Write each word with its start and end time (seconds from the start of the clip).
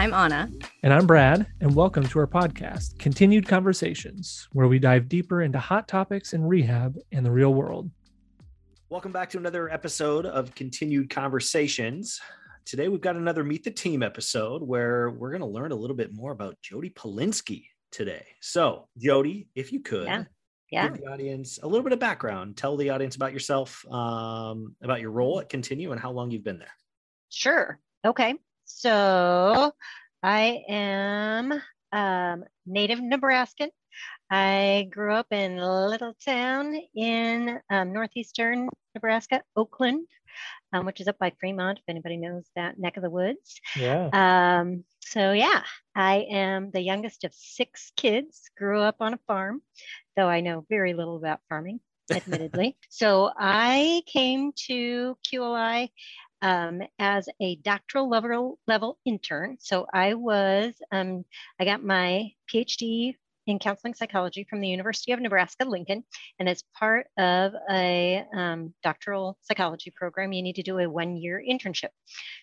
I'm 0.00 0.14
Anna. 0.14 0.50
And 0.82 0.94
I'm 0.94 1.06
Brad, 1.06 1.46
and 1.60 1.74
welcome 1.74 2.06
to 2.06 2.18
our 2.20 2.26
podcast, 2.26 2.98
Continued 2.98 3.46
Conversations, 3.46 4.48
where 4.52 4.66
we 4.66 4.78
dive 4.78 5.10
deeper 5.10 5.42
into 5.42 5.58
hot 5.58 5.88
topics 5.88 6.32
in 6.32 6.42
rehab 6.42 6.96
and 7.12 7.24
the 7.24 7.30
real 7.30 7.52
world. 7.52 7.90
Welcome 8.88 9.12
back 9.12 9.28
to 9.28 9.36
another 9.36 9.68
episode 9.68 10.24
of 10.24 10.54
Continued 10.54 11.10
Conversations. 11.10 12.18
Today 12.64 12.88
we've 12.88 13.02
got 13.02 13.16
another 13.16 13.44
Meet 13.44 13.62
the 13.62 13.70
Team 13.70 14.02
episode 14.02 14.62
where 14.62 15.10
we're 15.10 15.32
going 15.32 15.42
to 15.42 15.46
learn 15.46 15.70
a 15.70 15.76
little 15.76 15.94
bit 15.94 16.14
more 16.14 16.32
about 16.32 16.56
Jodi 16.62 16.88
Palensky 16.88 17.64
today. 17.92 18.24
So, 18.40 18.88
Jodi, 18.96 19.48
if 19.54 19.70
you 19.70 19.80
could, 19.80 20.06
yeah. 20.06 20.24
Yeah. 20.72 20.88
give 20.88 21.02
the 21.02 21.08
audience 21.08 21.58
a 21.62 21.66
little 21.66 21.84
bit 21.84 21.92
of 21.92 21.98
background. 21.98 22.56
Tell 22.56 22.78
the 22.78 22.88
audience 22.88 23.16
about 23.16 23.34
yourself, 23.34 23.84
um, 23.92 24.74
about 24.82 25.02
your 25.02 25.10
role 25.10 25.40
at 25.40 25.50
Continue, 25.50 25.92
and 25.92 26.00
how 26.00 26.10
long 26.10 26.30
you've 26.30 26.42
been 26.42 26.58
there. 26.58 26.72
Sure. 27.28 27.78
Okay. 28.02 28.36
So 28.76 29.72
I 30.22 30.62
am 30.68 31.60
um, 31.92 32.44
native 32.66 33.00
Nebraskan. 33.00 33.68
I 34.30 34.88
grew 34.90 35.12
up 35.12 35.26
in 35.32 35.58
a 35.58 35.86
little 35.88 36.14
town 36.24 36.74
in 36.94 37.60
um, 37.68 37.92
northeastern 37.92 38.68
Nebraska, 38.94 39.42
Oakland, 39.56 40.06
um, 40.72 40.86
which 40.86 41.00
is 41.00 41.08
up 41.08 41.18
by 41.18 41.32
Fremont, 41.40 41.78
if 41.78 41.84
anybody 41.88 42.16
knows 42.16 42.44
that 42.56 42.78
neck 42.78 42.96
of 42.96 43.02
the 43.02 43.10
woods. 43.10 43.60
Yeah. 43.76 44.08
Um, 44.12 44.84
so, 45.00 45.32
yeah, 45.32 45.62
I 45.94 46.26
am 46.30 46.70
the 46.70 46.80
youngest 46.80 47.24
of 47.24 47.34
six 47.34 47.92
kids, 47.96 48.50
grew 48.56 48.80
up 48.80 48.96
on 49.00 49.14
a 49.14 49.20
farm, 49.26 49.62
though 50.16 50.28
I 50.28 50.40
know 50.40 50.64
very 50.70 50.94
little 50.94 51.16
about 51.16 51.40
farming, 51.48 51.80
admittedly. 52.10 52.76
so, 52.88 53.30
I 53.36 54.02
came 54.06 54.52
to 54.68 55.18
QLI 55.30 55.90
um, 56.42 56.82
as 56.98 57.28
a 57.40 57.56
doctoral 57.56 58.08
level, 58.08 58.58
level 58.66 58.98
intern. 59.04 59.56
So 59.60 59.86
I 59.92 60.14
was, 60.14 60.74
um, 60.92 61.24
I 61.58 61.64
got 61.64 61.84
my 61.84 62.30
PhD 62.52 63.14
in 63.46 63.58
counseling 63.58 63.94
psychology 63.94 64.46
from 64.48 64.60
the 64.60 64.68
University 64.68 65.12
of 65.12 65.20
Nebraska 65.20 65.64
Lincoln. 65.64 66.04
And 66.38 66.48
as 66.48 66.62
part 66.78 67.06
of 67.18 67.52
a 67.70 68.24
um, 68.34 68.72
doctoral 68.82 69.38
psychology 69.42 69.92
program, 69.94 70.32
you 70.32 70.42
need 70.42 70.56
to 70.56 70.62
do 70.62 70.78
a 70.78 70.88
one 70.88 71.16
year 71.16 71.42
internship. 71.46 71.90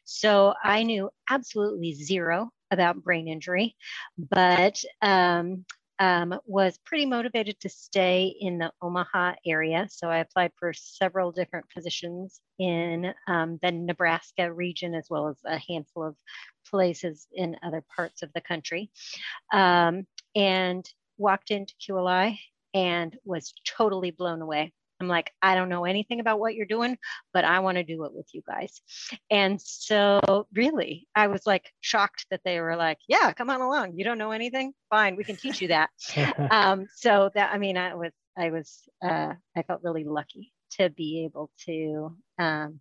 So 0.03 0.53
I 0.63 0.83
knew 0.83 1.09
absolutely 1.29 1.93
zero 1.93 2.49
about 2.71 3.01
brain 3.03 3.27
injury, 3.27 3.75
but 4.17 4.83
um, 5.01 5.65
um, 5.99 6.39
was 6.45 6.77
pretty 6.85 7.05
motivated 7.05 7.59
to 7.61 7.69
stay 7.69 8.35
in 8.39 8.57
the 8.57 8.71
Omaha 8.81 9.33
area. 9.45 9.87
So 9.89 10.09
I 10.09 10.19
applied 10.19 10.51
for 10.59 10.73
several 10.73 11.31
different 11.31 11.65
positions 11.73 12.39
in 12.59 13.13
um, 13.27 13.59
the 13.61 13.71
Nebraska 13.71 14.51
region, 14.51 14.93
as 14.93 15.07
well 15.09 15.27
as 15.27 15.37
a 15.45 15.57
handful 15.57 16.03
of 16.03 16.15
places 16.69 17.27
in 17.33 17.55
other 17.63 17.83
parts 17.95 18.21
of 18.21 18.31
the 18.33 18.41
country. 18.41 18.91
Um, 19.51 20.05
and 20.35 20.87
walked 21.17 21.51
into 21.51 21.73
QLI 21.75 22.37
and 22.73 23.17
was 23.25 23.53
totally 23.65 24.11
blown 24.11 24.41
away. 24.41 24.73
I'm 24.99 25.07
like, 25.07 25.31
I 25.41 25.55
don't 25.55 25.69
know 25.69 25.85
anything 25.85 26.19
about 26.19 26.39
what 26.39 26.55
you're 26.55 26.65
doing, 26.65 26.97
but 27.33 27.45
I 27.45 27.59
want 27.59 27.77
to 27.77 27.83
do 27.83 28.05
it 28.05 28.13
with 28.13 28.27
you 28.33 28.41
guys. 28.47 28.81
And 29.29 29.61
so, 29.61 30.47
really, 30.53 31.07
I 31.15 31.27
was 31.27 31.45
like 31.45 31.71
shocked 31.81 32.25
that 32.31 32.41
they 32.43 32.59
were 32.59 32.75
like, 32.75 32.97
Yeah, 33.07 33.31
come 33.33 33.49
on 33.49 33.61
along. 33.61 33.97
You 33.97 34.03
don't 34.03 34.17
know 34.17 34.31
anything? 34.31 34.73
Fine, 34.89 35.15
we 35.15 35.23
can 35.23 35.35
teach 35.35 35.61
you 35.61 35.69
that. 35.69 35.89
um, 36.51 36.87
so, 36.95 37.29
that 37.35 37.51
I 37.53 37.57
mean, 37.57 37.77
I 37.77 37.95
was, 37.95 38.11
I 38.37 38.49
was, 38.49 38.81
uh, 39.03 39.33
I 39.55 39.61
felt 39.63 39.83
really 39.83 40.03
lucky 40.03 40.51
to 40.79 40.89
be 40.89 41.25
able 41.25 41.51
to 41.65 42.15
um, 42.39 42.79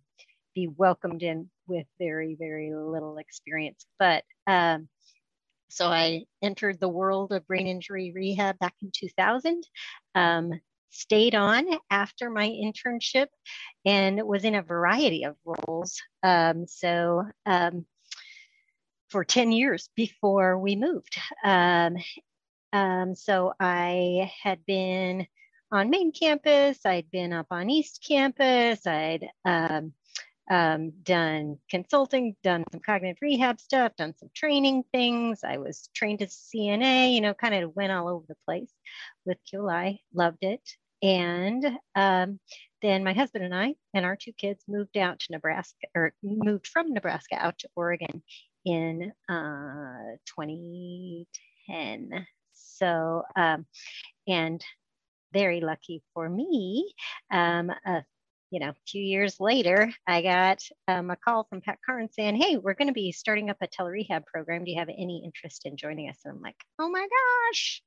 be 0.55 0.67
welcomed 0.67 1.23
in 1.23 1.49
with 1.67 1.85
very, 1.99 2.35
very 2.39 2.73
little 2.73 3.17
experience. 3.17 3.85
But 3.99 4.23
um, 4.47 4.87
so 5.69 5.87
I 5.87 6.23
entered 6.41 6.79
the 6.79 6.87
world 6.87 7.31
of 7.31 7.45
brain 7.45 7.67
injury 7.67 8.11
rehab 8.15 8.57
back 8.59 8.73
in 8.81 8.91
2000. 8.93 9.63
Um, 10.15 10.51
stayed 10.89 11.35
on 11.35 11.65
after 11.89 12.29
my 12.29 12.47
internship 12.47 13.27
and 13.85 14.21
was 14.23 14.43
in 14.43 14.55
a 14.55 14.61
variety 14.61 15.23
of 15.23 15.35
roles. 15.45 16.01
Um, 16.23 16.67
so 16.67 17.25
um, 17.45 17.85
for 19.09 19.23
10 19.23 19.51
years 19.51 19.89
before 19.95 20.57
we 20.57 20.75
moved. 20.75 21.17
Um, 21.43 21.97
um 22.73 23.15
so 23.15 23.53
I 23.59 24.31
had 24.43 24.65
been 24.65 25.25
on 25.71 25.89
main 25.89 26.11
campus, 26.11 26.85
I'd 26.85 27.11
been 27.11 27.33
up 27.33 27.47
on 27.51 27.69
East 27.69 28.03
campus, 28.07 28.85
I'd 28.87 29.27
um, 29.45 29.93
um, 30.49 30.91
done 31.03 31.57
consulting, 31.69 32.35
done 32.41 32.63
some 32.71 32.79
cognitive 32.79 33.17
rehab 33.21 33.59
stuff, 33.59 33.95
done 33.97 34.13
some 34.17 34.29
training 34.33 34.83
things. 34.93 35.43
I 35.43 35.57
was 35.57 35.89
trained 35.93 36.21
as 36.21 36.33
CNA, 36.33 37.13
you 37.13 37.21
know, 37.21 37.33
kind 37.33 37.53
of 37.53 37.75
went 37.75 37.91
all 37.91 38.07
over 38.07 38.25
the 38.27 38.37
place 38.45 38.71
with 39.27 39.37
QLI, 39.53 39.99
loved 40.13 40.43
it. 40.43 40.61
And 41.03 41.63
um, 41.95 42.39
then 42.81 43.03
my 43.03 43.13
husband 43.13 43.45
and 43.45 43.53
I 43.53 43.75
and 43.93 44.05
our 44.05 44.15
two 44.15 44.33
kids 44.33 44.63
moved 44.67 44.97
out 44.97 45.19
to 45.19 45.31
Nebraska 45.31 45.87
or 45.95 46.13
moved 46.23 46.67
from 46.67 46.91
Nebraska 46.91 47.35
out 47.35 47.59
to 47.59 47.69
Oregon 47.75 48.23
in 48.65 49.11
uh, 49.29 50.17
2010. 50.25 52.25
So, 52.53 53.23
um, 53.35 53.65
and 54.27 54.63
very 55.33 55.61
lucky 55.61 56.01
for 56.13 56.27
me, 56.27 56.93
um, 57.31 57.71
you 58.49 58.59
know, 58.59 58.69
a 58.69 58.75
few 58.87 59.03
years 59.03 59.39
later, 59.39 59.91
I 60.07 60.21
got 60.21 60.59
um, 60.87 61.09
a 61.09 61.17
call 61.17 61.45
from 61.49 61.61
Pat 61.61 61.79
Carnes 61.85 62.15
saying, 62.15 62.37
Hey, 62.37 62.57
we're 62.57 62.75
going 62.75 62.87
to 62.87 62.93
be 62.93 63.11
starting 63.11 63.49
up 63.49 63.57
a 63.61 63.67
telerehab 63.67 64.25
program. 64.25 64.63
Do 64.63 64.71
you 64.71 64.79
have 64.79 64.89
any 64.89 65.21
interest 65.25 65.65
in 65.65 65.75
joining 65.75 66.09
us? 66.09 66.19
And 66.23 66.35
I'm 66.35 66.41
like, 66.41 66.55
Oh 66.79 66.89
my 66.89 67.05
gosh, 67.49 67.81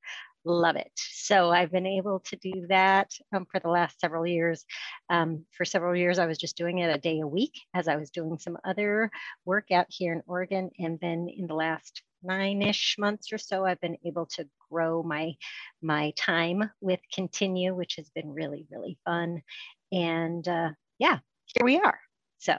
love 0.45 0.77
it. 0.77 0.91
So 0.97 1.51
I've 1.51 1.71
been 1.71 1.87
able 1.87 2.21
to 2.21 2.37
do 2.37 2.67
that 2.69 3.11
um, 3.35 3.47
for 3.51 3.61
the 3.61 3.69
last 3.69 4.01
several 4.01 4.27
years. 4.27 4.65
Um, 5.09 5.45
for 5.57 5.65
several 5.65 5.95
years, 5.95 6.19
I 6.19 6.27
was 6.27 6.39
just 6.39 6.57
doing 6.57 6.79
it 6.79 6.95
a 6.95 6.99
day 6.99 7.21
a 7.21 7.27
week 7.27 7.61
as 7.75 7.89
I 7.89 7.97
was 7.97 8.11
doing 8.11 8.39
some 8.39 8.57
other 8.65 9.11
work 9.45 9.71
out 9.71 9.87
here 9.89 10.13
in 10.13 10.23
Oregon. 10.27 10.71
And 10.79 10.99
then 11.01 11.29
in 11.35 11.47
the 11.47 11.55
last 11.55 12.03
nine-ish 12.23 12.97
months 12.99 13.33
or 13.33 13.39
so, 13.39 13.65
I've 13.65 13.81
been 13.81 13.97
able 14.05 14.27
to 14.37 14.49
grow 14.71 15.03
my 15.03 15.35
my 15.83 16.13
time 16.17 16.71
with 16.81 17.01
Continue, 17.13 17.75
which 17.75 17.97
has 17.97 18.11
been 18.11 18.33
really, 18.33 18.67
really 18.71 18.99
fun. 19.05 19.43
And 19.93 20.47
uh, 20.47 20.71
yeah, 20.99 21.19
here 21.47 21.65
we 21.65 21.79
are. 21.79 21.99
So 22.39 22.55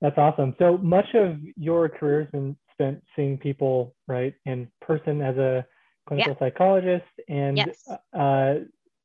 that's 0.00 0.18
awesome. 0.18 0.54
So 0.58 0.78
much 0.78 1.06
of 1.14 1.38
your 1.56 1.88
career 1.88 2.22
has 2.22 2.30
been 2.30 2.56
spent 2.72 3.02
seeing 3.16 3.38
people 3.38 3.94
right 4.08 4.34
in 4.44 4.68
person 4.80 5.22
as 5.22 5.36
a 5.36 5.64
clinical 6.06 6.32
yeah. 6.32 6.38
psychologist, 6.38 7.06
and 7.28 7.56
yes. 7.56 7.88
uh, 8.12 8.54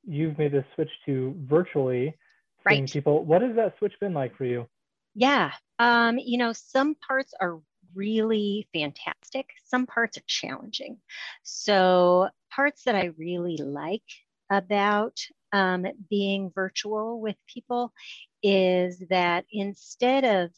you've 0.05 0.37
made 0.37 0.51
the 0.51 0.65
switch 0.75 0.89
to 1.05 1.35
virtually 1.39 2.15
seeing 2.67 2.83
right. 2.83 2.91
people. 2.91 3.25
What 3.25 3.41
has 3.41 3.55
that 3.55 3.77
switch 3.77 3.93
been 3.99 4.13
like 4.13 4.35
for 4.35 4.45
you? 4.45 4.67
Yeah, 5.15 5.51
um, 5.79 6.17
you 6.17 6.37
know, 6.37 6.53
some 6.53 6.95
parts 6.95 7.33
are 7.39 7.59
really 7.95 8.67
fantastic. 8.73 9.49
Some 9.65 9.85
parts 9.85 10.17
are 10.17 10.23
challenging. 10.27 10.97
So 11.43 12.29
parts 12.51 12.83
that 12.83 12.95
I 12.95 13.11
really 13.17 13.57
like 13.57 14.03
about 14.51 15.19
um, 15.51 15.85
being 16.09 16.51
virtual 16.53 17.19
with 17.19 17.35
people 17.47 17.91
is 18.43 19.01
that 19.09 19.45
instead 19.51 20.23
of 20.23 20.51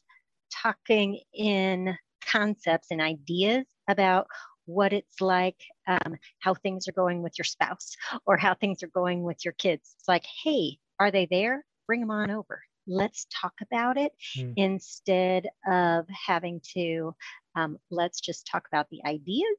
talking 0.52 1.22
in 1.34 1.98
concepts 2.26 2.88
and 2.92 3.02
ideas 3.02 3.66
about 3.88 4.28
what 4.74 4.94
it's 4.94 5.22
like, 5.22 5.58
um, 5.88 6.18
how 6.40 6.54
things 6.54 6.88
are 6.88 6.94
going 6.94 7.22
with 7.22 7.38
your 7.38 7.46
spouse 7.46 7.96
or 8.26 8.38
how 8.38 8.54
things 8.54 8.84
are 8.84 8.92
going 8.94 9.24
with 9.24 9.44
your 9.44 9.54
kids. 9.54 9.96
It's 9.98 10.08
like, 10.08 10.26
hey, 10.44 10.78
are 11.00 11.12
they 11.12 11.28
there? 11.30 11.66
Bring 11.88 12.00
them 12.00 12.12
on 12.12 12.32
over. 12.32 12.62
Let's 12.88 13.28
talk 13.42 13.54
about 13.62 13.98
it 13.98 14.12
mm. 14.38 14.54
instead 14.56 15.48
of 15.70 16.06
having 16.10 16.62
to, 16.74 17.14
um, 17.56 17.78
let's 17.90 18.22
just 18.22 18.48
talk 18.52 18.66
about 18.72 18.88
the 18.90 19.02
ideas 19.06 19.58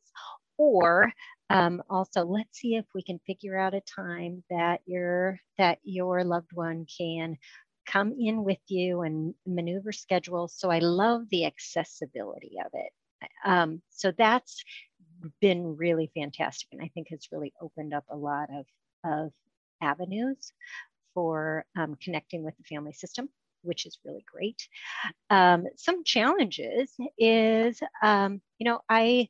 or 0.58 1.12
um, 1.50 1.82
also 1.90 2.24
let's 2.24 2.58
see 2.58 2.76
if 2.76 2.86
we 2.94 3.02
can 3.02 3.20
figure 3.26 3.58
out 3.58 3.74
a 3.74 3.82
time 3.82 4.42
that 4.50 4.80
your 4.86 5.38
that 5.58 5.78
your 5.82 6.24
loved 6.24 6.50
one 6.54 6.86
can 6.98 7.36
come 7.86 8.14
in 8.18 8.44
with 8.44 8.60
you 8.68 9.02
and 9.02 9.34
maneuver 9.46 9.92
schedules 9.92 10.54
so 10.56 10.70
i 10.70 10.78
love 10.78 11.22
the 11.30 11.44
accessibility 11.44 12.56
of 12.64 12.70
it 12.74 12.92
um, 13.44 13.82
so 13.90 14.12
that's 14.16 14.64
been 15.40 15.76
really 15.76 16.10
fantastic 16.14 16.68
and 16.72 16.82
I 16.82 16.90
think 16.94 17.08
has 17.10 17.28
really 17.32 17.52
opened 17.60 17.94
up 17.94 18.04
a 18.10 18.16
lot 18.16 18.48
of, 18.50 18.66
of 19.04 19.32
avenues 19.80 20.52
for 21.14 21.64
um, 21.76 21.96
connecting 22.02 22.42
with 22.42 22.56
the 22.56 22.64
family 22.64 22.92
system, 22.92 23.28
which 23.62 23.86
is 23.86 23.98
really 24.04 24.24
great. 24.30 24.68
Um, 25.30 25.66
some 25.76 26.04
challenges 26.04 26.94
is, 27.18 27.80
um, 28.02 28.40
you 28.58 28.64
know, 28.64 28.80
I, 28.88 29.28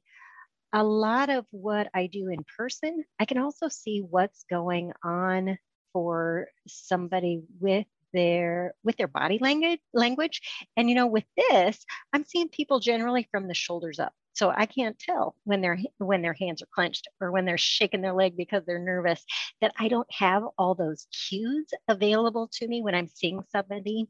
a 0.73 0.83
lot 0.83 1.29
of 1.29 1.47
what 1.50 1.89
I 1.95 2.06
do 2.06 2.29
in 2.29 2.45
person, 2.56 3.05
I 3.21 3.25
can 3.25 3.38
also 3.38 3.69
see 3.69 4.00
what's 4.00 4.45
going 4.49 4.93
on 5.05 5.59
for 5.93 6.49
somebody 6.67 7.43
with 7.61 7.87
their 8.12 8.75
with 8.85 8.97
their 8.97 9.09
body 9.09 9.38
language 9.41 9.81
language 9.95 10.43
and 10.77 10.88
you 10.91 10.95
know 10.95 11.06
with 11.06 11.25
this 11.37 11.85
i'm 12.12 12.25
seeing 12.25 12.49
people 12.49 12.79
generally 12.79 13.27
from 13.31 13.49
the 13.49 13.55
shoulders 13.55 13.99
up 13.99 14.12
so 14.32 14.50
i 14.56 14.67
can't 14.67 14.99
tell 14.99 15.34
when 15.44 15.61
their 15.61 15.79
when 15.99 16.23
their 16.23 16.34
hands 16.34 16.62
are 16.62 16.69
clenched 16.75 17.08
or 17.20 17.31
when 17.31 17.44
they're 17.44 17.58
shaking 17.58 18.00
their 18.00 18.12
leg 18.12 18.37
because 18.37 18.62
they're 18.67 18.79
nervous 18.79 19.25
that 19.61 19.73
i 19.79 19.88
don't 19.88 20.12
have 20.12 20.43
all 20.58 20.75
those 20.75 21.06
cues 21.29 21.67
available 21.88 22.49
to 22.52 22.67
me 22.67 22.82
when 22.82 22.94
i'm 22.94 23.08
seeing 23.08 23.43
somebody 23.50 24.08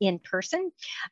in 0.00 0.18
person. 0.18 0.70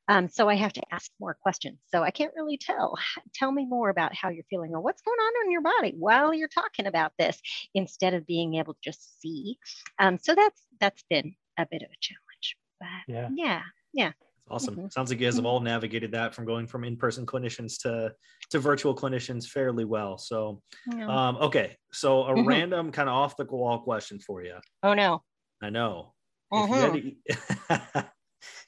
Um, 0.09 0.29
so 0.29 0.49
I 0.49 0.55
have 0.55 0.73
to 0.75 0.83
ask 0.93 1.11
more 1.21 1.35
questions. 1.35 1.79
So 1.87 2.03
I 2.03 2.11
can't 2.11 2.35
really 2.37 2.59
tell. 2.59 2.97
Tell 3.35 3.51
me 3.51 3.67
more 3.67 3.91
about 3.91 4.15
how 4.15 4.29
you're 4.29 4.45
feeling 4.51 4.73
or 4.75 4.81
what's 4.81 5.03
going 5.03 5.19
on 5.19 5.47
in 5.47 5.53
your 5.53 5.63
body 5.63 5.95
while 5.99 6.35
you're 6.35 6.49
talking 6.49 6.87
about 6.87 7.13
this 7.19 7.41
instead 7.75 8.15
of 8.15 8.27
being 8.27 8.55
able 8.55 8.75
to 8.75 8.81
just 8.83 9.21
see. 9.21 9.59
Um, 9.99 10.19
so 10.21 10.35
that's 10.35 10.63
that's 10.81 11.05
been 11.09 11.35
a 11.59 11.67
bit 11.71 11.83
of 11.83 11.89
a 11.89 12.01
challenge. 12.01 12.57
But 12.81 13.13
yeah, 13.15 13.29
yeah, 13.35 13.63
yeah. 13.93 14.13
Awesome. 14.51 14.77
Mm-hmm. 14.77 14.89
Sounds 14.91 15.11
like 15.11 15.19
you 15.19 15.27
guys 15.27 15.37
have 15.37 15.47
all 15.47 15.61
navigated 15.61 16.13
that 16.13 16.35
from 16.35 16.45
going 16.45 16.67
from 16.67 16.85
in-person 16.85 17.25
clinicians 17.25 17.81
to 17.83 18.13
to 18.51 18.59
virtual 18.59 18.95
clinicians 18.95 19.47
fairly 19.47 19.87
well. 19.87 20.19
So, 20.19 20.61
yeah. 20.95 21.09
um, 21.09 21.37
okay. 21.37 21.77
So 21.93 22.25
a 22.25 22.35
mm-hmm. 22.35 22.47
random 22.47 22.93
kind 22.93 23.09
of 23.09 23.15
off 23.15 23.37
the 23.37 23.45
wall 23.45 23.79
question 23.79 24.19
for 24.19 24.43
you. 24.43 24.57
Oh 24.83 24.93
no. 24.93 25.23
I 25.63 25.71
know. 25.71 26.13
Mm-hmm. 26.53 28.01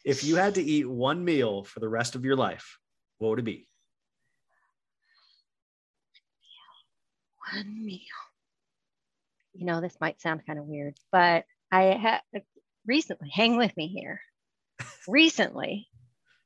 If 0.07 0.23
you 0.23 0.37
had 0.37 0.55
to 0.55 0.63
eat 0.63 0.89
one 0.89 1.25
meal 1.25 1.65
for 1.65 1.81
the 1.81 1.89
rest 1.89 2.15
of 2.15 2.25
your 2.25 2.37
life, 2.37 2.79
what 3.19 3.31
would 3.31 3.41
it 3.41 3.45
be? 3.45 3.67
One 7.53 7.85
meal. 7.85 7.99
You 9.55 9.67
know, 9.67 9.81
this 9.81 9.97
might 10.01 10.21
sound 10.21 10.47
kind 10.47 10.61
of 10.61 10.67
weird, 10.67 10.97
but 11.11 11.45
I 11.73 11.83
have 11.83 12.21
recently, 12.87 13.31
hang 13.33 13.57
with 13.57 13.77
me 13.77 13.89
here. 13.89 14.21
Recently, 15.09 15.89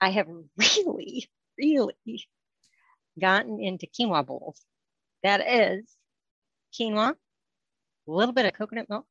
I 0.00 0.10
have 0.10 0.26
really, 0.56 1.28
really 1.58 2.26
gotten 3.20 3.62
into 3.62 3.86
quinoa 3.86 4.26
bowls. 4.26 4.60
That 5.22 5.40
is 5.46 5.84
quinoa, 6.78 7.10
a 7.10 7.14
little 8.06 8.32
bit 8.32 8.46
of 8.46 8.54
coconut 8.54 8.88
milk, 8.88 9.06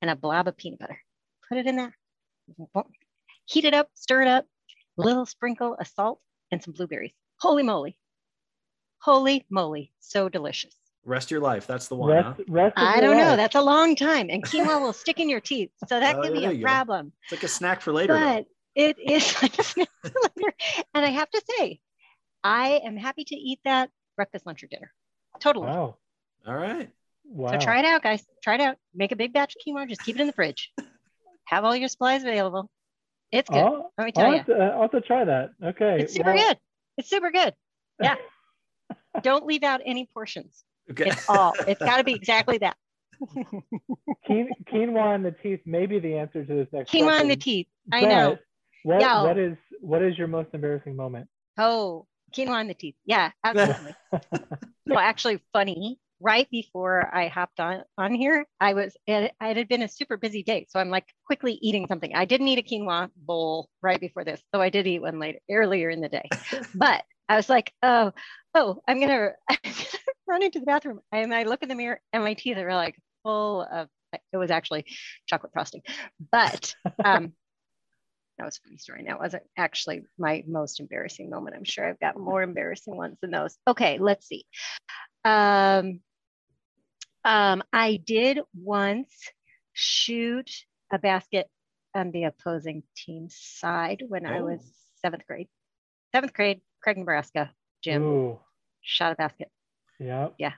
and 0.00 0.10
a 0.10 0.16
blob 0.16 0.48
of 0.48 0.56
peanut 0.56 0.78
butter. 0.78 1.00
Put 1.48 1.58
it 1.58 1.66
in 1.66 1.76
there 1.76 1.94
heat 3.48 3.64
it 3.64 3.74
up, 3.74 3.88
stir 3.94 4.22
it 4.22 4.28
up, 4.28 4.44
a 4.98 5.02
little 5.02 5.26
sprinkle 5.26 5.74
of 5.74 5.86
salt 5.86 6.20
and 6.52 6.62
some 6.62 6.74
blueberries. 6.74 7.12
Holy 7.40 7.62
moly. 7.62 7.96
Holy 9.00 9.46
moly. 9.50 9.92
So 10.00 10.28
delicious. 10.28 10.74
Rest 11.04 11.30
your 11.30 11.40
life. 11.40 11.66
That's 11.66 11.88
the 11.88 11.94
one. 11.94 12.10
Rest, 12.10 12.26
huh? 12.26 12.44
rest 12.48 12.74
I 12.76 13.00
don't 13.00 13.16
life. 13.16 13.26
know. 13.26 13.36
That's 13.36 13.54
a 13.54 13.62
long 13.62 13.96
time. 13.96 14.28
And 14.30 14.44
quinoa 14.44 14.80
will 14.80 14.92
stick 14.92 15.20
in 15.20 15.28
your 15.28 15.40
teeth. 15.40 15.70
So 15.86 15.98
that 16.00 16.16
oh, 16.16 16.22
could 16.22 16.34
be 16.34 16.44
a 16.44 16.60
problem. 16.60 17.06
Go. 17.06 17.12
It's 17.24 17.32
like 17.32 17.42
a 17.44 17.48
snack 17.48 17.80
for 17.80 17.92
later. 17.92 18.14
But 18.14 18.44
though. 18.44 18.46
It 18.78 18.96
is 18.98 19.34
like 19.42 19.58
a 19.58 19.62
snack 19.62 19.88
later. 20.04 20.54
And 20.94 21.04
I 21.04 21.10
have 21.10 21.28
to 21.30 21.42
say, 21.58 21.80
I 22.44 22.80
am 22.84 22.96
happy 22.96 23.24
to 23.24 23.34
eat 23.34 23.58
that 23.64 23.90
breakfast, 24.16 24.46
lunch, 24.46 24.62
or 24.62 24.68
dinner. 24.68 24.92
Totally. 25.40 25.66
Wow. 25.66 25.96
All 26.46 26.56
right. 26.56 26.88
Wow. 27.24 27.52
So 27.52 27.58
try 27.58 27.80
it 27.80 27.84
out, 27.84 28.02
guys. 28.02 28.24
Try 28.42 28.54
it 28.54 28.60
out. 28.60 28.76
Make 28.94 29.12
a 29.12 29.16
big 29.16 29.32
batch 29.32 29.56
of 29.56 29.62
quinoa. 29.66 29.88
Just 29.88 30.02
keep 30.02 30.16
it 30.16 30.20
in 30.20 30.28
the 30.28 30.32
fridge. 30.32 30.72
Have 31.44 31.64
all 31.64 31.74
your 31.74 31.88
supplies 31.88 32.22
available. 32.22 32.70
It's 33.32 33.50
good. 33.50 33.58
Oh, 33.58 33.90
Let 33.98 34.04
me 34.04 34.12
tell 34.12 34.26
I'll 34.26 34.30
you. 34.32 34.38
Have 34.38 34.46
to, 34.46 34.54
uh, 34.54 34.68
I'll 34.74 34.82
have 34.82 34.90
to 34.92 35.00
try 35.00 35.24
that. 35.24 35.50
Okay. 35.62 35.98
It's 36.00 36.14
super 36.14 36.32
well, 36.32 36.48
good. 36.48 36.58
It's 36.96 37.10
super 37.10 37.30
good. 37.30 37.54
Yeah. 38.00 38.16
Don't 39.22 39.44
leave 39.44 39.64
out 39.64 39.80
any 39.84 40.08
portions. 40.14 40.64
Okay. 40.90 41.08
It's 41.08 41.28
all. 41.28 41.52
It's 41.66 41.80
got 41.80 41.98
to 41.98 42.04
be 42.04 42.14
exactly 42.14 42.58
that. 42.58 42.76
quinoa 44.28 45.14
in 45.14 45.22
the 45.22 45.34
teeth 45.42 45.60
may 45.66 45.86
be 45.86 45.98
the 45.98 46.16
answer 46.16 46.44
to 46.44 46.54
this 46.54 46.68
next 46.72 46.90
quinoa 46.90 47.04
question. 47.04 47.22
in 47.22 47.28
the 47.28 47.36
teeth. 47.36 47.66
I 47.92 48.02
know. 48.02 48.38
What, 48.82 49.00
Yo. 49.00 49.24
what 49.24 49.38
is 49.38 49.56
what 49.80 50.02
is 50.02 50.16
your 50.16 50.28
most 50.28 50.48
embarrassing 50.52 50.96
moment? 50.96 51.28
Oh, 51.58 52.06
quinoa 52.34 52.60
in 52.60 52.68
the 52.68 52.74
teeth. 52.74 52.96
Yeah, 53.04 53.30
absolutely. 53.44 53.94
well, 54.86 54.98
actually, 54.98 55.40
funny 55.52 55.98
right 56.20 56.48
before 56.50 57.14
I 57.14 57.28
hopped 57.28 57.60
on, 57.60 57.82
on 57.96 58.14
here, 58.14 58.46
I 58.60 58.74
was, 58.74 58.96
it, 59.06 59.32
it 59.40 59.56
had 59.56 59.68
been 59.68 59.82
a 59.82 59.88
super 59.88 60.16
busy 60.16 60.42
day. 60.42 60.66
So 60.68 60.80
I'm 60.80 60.90
like 60.90 61.06
quickly 61.26 61.58
eating 61.62 61.86
something. 61.86 62.14
I 62.14 62.24
didn't 62.24 62.48
eat 62.48 62.58
a 62.58 62.62
quinoa 62.62 63.10
bowl 63.16 63.68
right 63.82 64.00
before 64.00 64.24
this, 64.24 64.42
though 64.52 64.60
I 64.60 64.70
did 64.70 64.86
eat 64.86 65.02
one 65.02 65.18
later, 65.18 65.38
earlier 65.50 65.90
in 65.90 66.00
the 66.00 66.08
day. 66.08 66.28
but 66.74 67.04
I 67.28 67.36
was 67.36 67.48
like, 67.48 67.72
oh, 67.82 68.12
oh, 68.54 68.80
I'm 68.88 68.98
going 68.98 69.08
to 69.10 69.32
run 70.26 70.42
into 70.42 70.60
the 70.60 70.66
bathroom. 70.66 71.00
And 71.12 71.34
I 71.34 71.44
look 71.44 71.62
in 71.62 71.68
the 71.68 71.74
mirror 71.74 72.00
and 72.12 72.24
my 72.24 72.34
teeth 72.34 72.58
are 72.58 72.74
like 72.74 72.96
full 73.22 73.62
of, 73.70 73.88
it 74.32 74.36
was 74.36 74.50
actually 74.50 74.86
chocolate 75.26 75.52
frosting. 75.52 75.82
But 76.32 76.74
um, 77.04 77.32
that 78.38 78.44
was 78.44 78.58
a 78.58 78.68
funny 78.68 78.78
story. 78.78 79.04
That 79.06 79.18
wasn't 79.18 79.42
actually 79.56 80.02
my 80.18 80.44
most 80.46 80.80
embarrassing 80.80 81.28
moment. 81.30 81.56
I'm 81.56 81.64
sure 81.64 81.88
I've 81.88 82.00
got 82.00 82.18
more 82.18 82.42
embarrassing 82.42 82.96
ones 82.96 83.18
than 83.20 83.30
those. 83.30 83.56
Okay, 83.66 83.98
let's 83.98 84.26
see. 84.26 84.44
Um, 85.24 86.00
um, 87.24 87.62
I 87.72 88.00
did 88.04 88.40
once 88.54 89.12
shoot 89.72 90.50
a 90.92 90.98
basket 90.98 91.48
on 91.94 92.10
the 92.12 92.24
opposing 92.24 92.82
team's 92.96 93.36
side 93.36 94.02
when 94.06 94.26
oh. 94.26 94.30
I 94.30 94.40
was 94.40 94.60
oh. 94.62 94.72
seventh 95.02 95.26
grade. 95.26 95.48
Seventh 96.14 96.32
grade, 96.32 96.60
Craig, 96.82 96.96
Nebraska, 96.96 97.50
gym. 97.82 98.02
Ooh. 98.02 98.38
Shot 98.80 99.12
a 99.12 99.16
basket. 99.16 99.50
Yeah. 99.98 100.28
Yeah. 100.38 100.52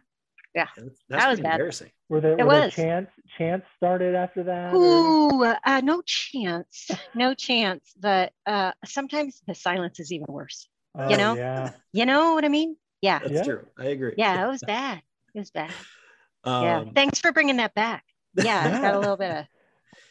Yeah. 0.55 0.67
That's, 0.77 0.89
that's 1.09 1.25
that 1.25 1.31
was 1.31 1.41
bad. 1.41 1.53
Embarrassing. 1.53 1.91
Were 2.09 2.21
there, 2.21 2.33
it 2.33 2.43
were 2.43 2.47
was. 2.47 2.75
There 2.75 2.87
chance 2.87 3.11
chance 3.39 3.65
started 3.77 4.15
after 4.15 4.43
that? 4.45 4.75
Ooh, 4.75 5.45
uh, 5.45 5.81
no 5.83 6.03
chance. 6.05 6.91
no 7.15 7.35
chance. 7.35 7.93
But 7.99 8.33
uh, 8.47 8.73
sometimes 8.85 9.41
the 9.47 9.55
silence 9.55 10.01
is 10.01 10.13
even 10.13 10.27
worse. 10.29 10.69
Oh, 10.99 11.09
you 11.09 11.17
know? 11.17 11.35
Yeah. 11.35 11.71
You 11.93 12.07
know 12.07 12.35
what 12.35 12.45
I 12.45 12.49
mean? 12.49 12.77
Yeah. 13.01 13.21
That's 13.21 13.33
yeah. 13.33 13.43
true. 13.45 13.67
I 13.79 13.87
agree. 13.87 14.15
Yeah, 14.17 14.45
it 14.45 14.49
was 14.49 14.63
bad. 14.67 15.03
It 15.35 15.39
was 15.39 15.51
bad. 15.51 15.73
Um, 16.43 16.65
yeah. 16.65 16.85
Thanks 16.95 17.21
for 17.21 17.33
bringing 17.33 17.59
that 17.59 17.75
back. 17.75 18.05
Yeah, 18.35 18.45
yeah. 18.45 18.81
got 18.81 18.95
a 18.95 18.99
little 19.01 19.17
bit 19.17 19.31
of 19.31 19.47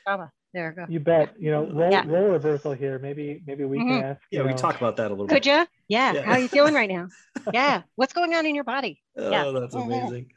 trauma. 0.05 0.31
There 0.53 0.73
we 0.75 0.83
go. 0.83 0.91
You 0.91 0.99
bet. 0.99 1.35
You 1.39 1.51
know, 1.51 1.69
role, 1.71 1.91
yeah. 1.91 2.03
role 2.07 2.29
reversal 2.29 2.73
here. 2.73 2.97
Maybe 2.99 3.43
maybe 3.45 3.65
we 3.65 3.77
mm-hmm. 3.77 3.89
can 3.89 4.03
ask. 4.03 4.21
Yeah, 4.31 4.41
we 4.41 4.51
know, 4.51 4.57
talk 4.57 4.77
about 4.77 4.97
that 4.97 5.07
a 5.07 5.13
little 5.13 5.27
Could 5.27 5.43
bit. 5.43 5.43
Could 5.43 5.49
you? 5.49 5.67
Yeah. 5.87 6.13
yeah. 6.13 6.21
How 6.23 6.31
are 6.33 6.39
you 6.39 6.47
feeling 6.47 6.73
right 6.73 6.89
now? 6.89 7.07
yeah. 7.53 7.83
What's 7.95 8.13
going 8.13 8.33
on 8.33 8.45
in 8.45 8.55
your 8.55 8.63
body? 8.63 9.01
Oh, 9.17 9.29
yeah. 9.29 9.59
that's 9.59 9.75
amazing. 9.75 10.27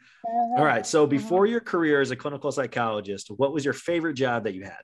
All 0.57 0.65
right. 0.65 0.87
So 0.87 1.07
before 1.07 1.47
your 1.47 1.61
career 1.61 2.01
as 2.01 2.11
a 2.11 2.17
clinical 2.17 2.53
psychologist, 2.53 3.31
what 3.35 3.53
was 3.53 3.65
your 3.65 3.75
favorite 3.75 4.15
job 4.15 4.45
that 4.45 4.55
you 4.55 4.65
had? 4.65 4.81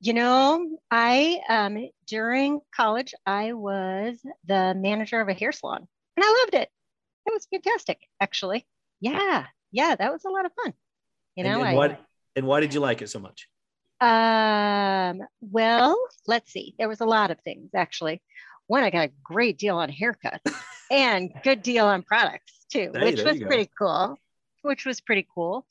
You 0.00 0.14
know, 0.14 0.78
I 0.90 1.40
um 1.48 1.88
during 2.06 2.60
college 2.74 3.14
I 3.26 3.52
was 3.52 4.18
the 4.46 4.74
manager 4.76 5.20
of 5.20 5.28
a 5.28 5.34
hair 5.34 5.52
salon 5.52 5.88
and 6.16 6.24
I 6.24 6.44
loved 6.44 6.54
it 6.54 6.70
it 7.28 7.34
was 7.34 7.46
fantastic, 7.50 8.00
actually. 8.20 8.66
Yeah, 9.00 9.46
yeah, 9.70 9.94
that 9.94 10.12
was 10.12 10.24
a 10.24 10.30
lot 10.30 10.46
of 10.46 10.52
fun. 10.62 10.72
You 11.38 11.44
know, 11.44 11.60
and, 11.60 11.68
and 11.68 11.76
what 11.76 12.00
and 12.34 12.46
why 12.48 12.58
did 12.58 12.74
you 12.74 12.80
like 12.80 13.00
it 13.00 13.08
so 13.08 13.20
much? 13.20 13.48
Um, 14.00 15.22
well, 15.40 15.96
let's 16.26 16.50
see. 16.50 16.74
There 16.80 16.88
was 16.88 17.00
a 17.00 17.04
lot 17.06 17.30
of 17.30 17.38
things 17.42 17.70
actually. 17.76 18.20
One, 18.66 18.82
I 18.82 18.90
got 18.90 19.04
a 19.04 19.12
great 19.22 19.56
deal 19.56 19.76
on 19.76 19.88
haircuts 19.88 20.52
and 20.90 21.30
good 21.44 21.62
deal 21.62 21.86
on 21.86 22.02
products 22.02 22.66
too, 22.72 22.90
hey, 22.92 23.04
which 23.04 23.22
was 23.22 23.38
pretty 23.38 23.70
cool. 23.78 24.18
Which 24.62 24.84
was 24.84 25.00
pretty 25.00 25.28
cool. 25.32 25.64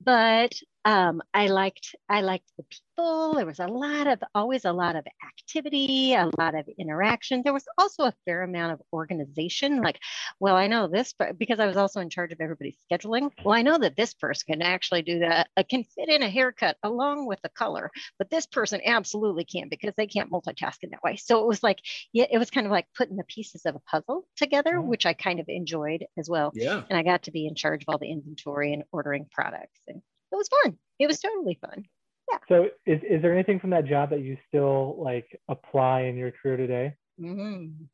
But 0.00 0.52
um, 0.88 1.20
I 1.34 1.48
liked 1.48 1.94
I 2.08 2.22
liked 2.22 2.50
the 2.56 2.62
people. 2.62 3.34
There 3.34 3.44
was 3.44 3.58
a 3.58 3.66
lot 3.66 4.06
of 4.06 4.22
always 4.34 4.64
a 4.64 4.72
lot 4.72 4.96
of 4.96 5.04
activity, 5.22 6.14
a 6.14 6.30
lot 6.38 6.54
of 6.54 6.66
interaction. 6.78 7.42
There 7.44 7.52
was 7.52 7.66
also 7.76 8.04
a 8.04 8.14
fair 8.24 8.42
amount 8.42 8.72
of 8.72 8.80
organization. 8.90 9.82
Like, 9.82 10.00
well, 10.40 10.56
I 10.56 10.66
know 10.66 10.88
this, 10.88 11.12
but 11.18 11.38
because 11.38 11.60
I 11.60 11.66
was 11.66 11.76
also 11.76 12.00
in 12.00 12.08
charge 12.08 12.32
of 12.32 12.40
everybody's 12.40 12.78
scheduling. 12.90 13.30
Well, 13.44 13.54
I 13.54 13.60
know 13.60 13.76
that 13.76 13.96
this 13.96 14.14
person 14.14 14.46
can 14.54 14.62
actually 14.62 15.02
do 15.02 15.18
that. 15.18 15.48
Uh, 15.58 15.62
can 15.68 15.84
fit 15.84 16.08
in 16.08 16.22
a 16.22 16.30
haircut 16.30 16.78
along 16.82 17.26
with 17.26 17.42
the 17.42 17.50
color, 17.50 17.90
but 18.18 18.30
this 18.30 18.46
person 18.46 18.80
absolutely 18.82 19.44
can't 19.44 19.68
because 19.68 19.92
they 19.98 20.06
can't 20.06 20.32
multitask 20.32 20.78
in 20.80 20.88
that 20.90 21.02
way. 21.02 21.16
So 21.16 21.42
it 21.42 21.46
was 21.46 21.62
like, 21.62 21.80
yeah, 22.14 22.26
it 22.30 22.38
was 22.38 22.48
kind 22.50 22.66
of 22.66 22.72
like 22.72 22.86
putting 22.96 23.18
the 23.18 23.24
pieces 23.24 23.66
of 23.66 23.76
a 23.76 23.80
puzzle 23.80 24.26
together, 24.38 24.78
oh. 24.78 24.82
which 24.82 25.04
I 25.04 25.12
kind 25.12 25.38
of 25.38 25.50
enjoyed 25.50 26.06
as 26.16 26.30
well. 26.30 26.50
Yeah. 26.54 26.82
And 26.88 26.98
I 26.98 27.02
got 27.02 27.24
to 27.24 27.30
be 27.30 27.46
in 27.46 27.56
charge 27.56 27.82
of 27.82 27.90
all 27.90 27.98
the 27.98 28.10
inventory 28.10 28.72
and 28.72 28.84
ordering 28.90 29.26
products 29.30 29.80
and 29.86 30.00
it 30.32 30.36
was 30.36 30.48
fun. 30.62 30.78
It 30.98 31.06
was 31.06 31.20
totally 31.20 31.58
fun. 31.60 31.84
Yeah. 32.30 32.38
So 32.48 32.68
is, 32.86 33.00
is 33.08 33.22
there 33.22 33.32
anything 33.32 33.58
from 33.58 33.70
that 33.70 33.86
job 33.86 34.10
that 34.10 34.20
you 34.20 34.36
still 34.48 34.96
like 35.02 35.26
apply 35.48 36.02
in 36.02 36.16
your 36.16 36.30
career 36.30 36.56
today? 36.56 36.94
Mm-hmm. 37.20 37.84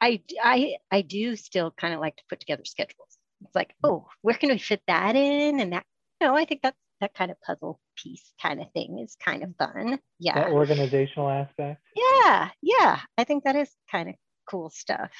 I, 0.00 0.20
I, 0.42 0.76
I 0.90 1.02
do 1.02 1.36
still 1.36 1.70
kind 1.70 1.94
of 1.94 2.00
like 2.00 2.16
to 2.16 2.22
put 2.28 2.40
together 2.40 2.64
schedules. 2.64 3.18
It's 3.44 3.54
like, 3.54 3.74
oh, 3.84 4.08
where 4.22 4.34
can 4.34 4.50
we 4.50 4.58
fit 4.58 4.82
that 4.88 5.16
in? 5.16 5.60
And 5.60 5.72
that, 5.72 5.84
you 6.20 6.26
know, 6.26 6.36
I 6.36 6.44
think 6.44 6.62
that's 6.62 6.76
that 7.00 7.14
kind 7.14 7.30
of 7.30 7.40
puzzle 7.42 7.78
piece 7.96 8.32
kind 8.40 8.60
of 8.60 8.70
thing 8.72 8.98
is 9.00 9.16
kind 9.22 9.42
of 9.42 9.54
fun. 9.58 9.98
Yeah. 10.18 10.34
That 10.34 10.52
organizational 10.52 11.28
aspect. 11.28 11.82
Yeah. 11.94 12.50
Yeah. 12.62 13.00
I 13.18 13.24
think 13.24 13.44
that 13.44 13.56
is 13.56 13.70
kind 13.90 14.08
of 14.08 14.14
cool 14.48 14.70
stuff. 14.70 15.10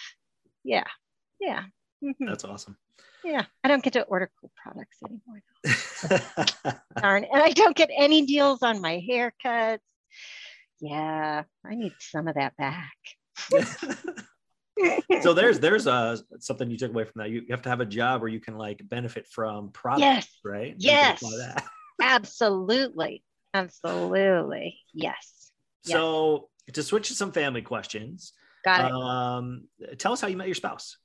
Yeah. 0.63 0.87
Yeah. 1.41 1.65
Mm-hmm. 2.05 2.27
That's 2.27 2.45
awesome. 2.45 2.77
Yeah, 3.25 3.45
I 3.63 3.69
don't 3.69 3.83
get 3.83 3.95
to 3.95 4.03
order 4.03 4.31
cool 4.39 4.53
products 4.63 4.99
anymore. 5.03 5.43
Darn, 7.01 7.25
and 7.25 7.43
I 7.43 7.51
don't 7.51 7.75
get 7.75 7.89
any 7.97 8.27
deals 8.27 8.63
on 8.63 8.83
my 8.83 9.03
haircuts. 9.09 9.79
Yeah, 10.81 11.45
I 11.65 11.75
need 11.75 11.95
some 11.99 12.29
of 12.29 12.35
that 12.35 12.55
back. 12.59 12.93
so 15.23 15.33
there's 15.33 15.59
there's 15.61 15.87
uh 15.87 16.19
something 16.39 16.71
you 16.71 16.77
took 16.77 16.91
away 16.91 17.05
from 17.05 17.23
that. 17.23 17.31
You, 17.31 17.41
you 17.41 17.47
have 17.51 17.63
to 17.63 17.71
have 17.71 17.81
a 17.81 17.87
job 17.87 18.21
where 18.21 18.31
you 18.31 18.41
can 18.41 18.59
like 18.59 18.87
benefit 18.87 19.27
from 19.27 19.71
products, 19.71 20.03
yes. 20.03 20.29
right? 20.45 20.75
Yes, 20.77 21.23
absolutely, 22.03 23.25
absolutely, 23.55 24.79
yes. 24.93 25.51
So 25.85 26.51
yes. 26.67 26.75
to 26.75 26.83
switch 26.83 27.09
to 27.09 27.15
some 27.15 27.33
family 27.33 27.63
questions, 27.63 28.35
got 28.65 28.85
it. 28.85 28.93
Um, 28.93 29.69
tell 29.97 30.13
us 30.13 30.21
how 30.21 30.29
you 30.29 30.37
met 30.37 30.49
your 30.49 30.55
spouse. 30.55 30.99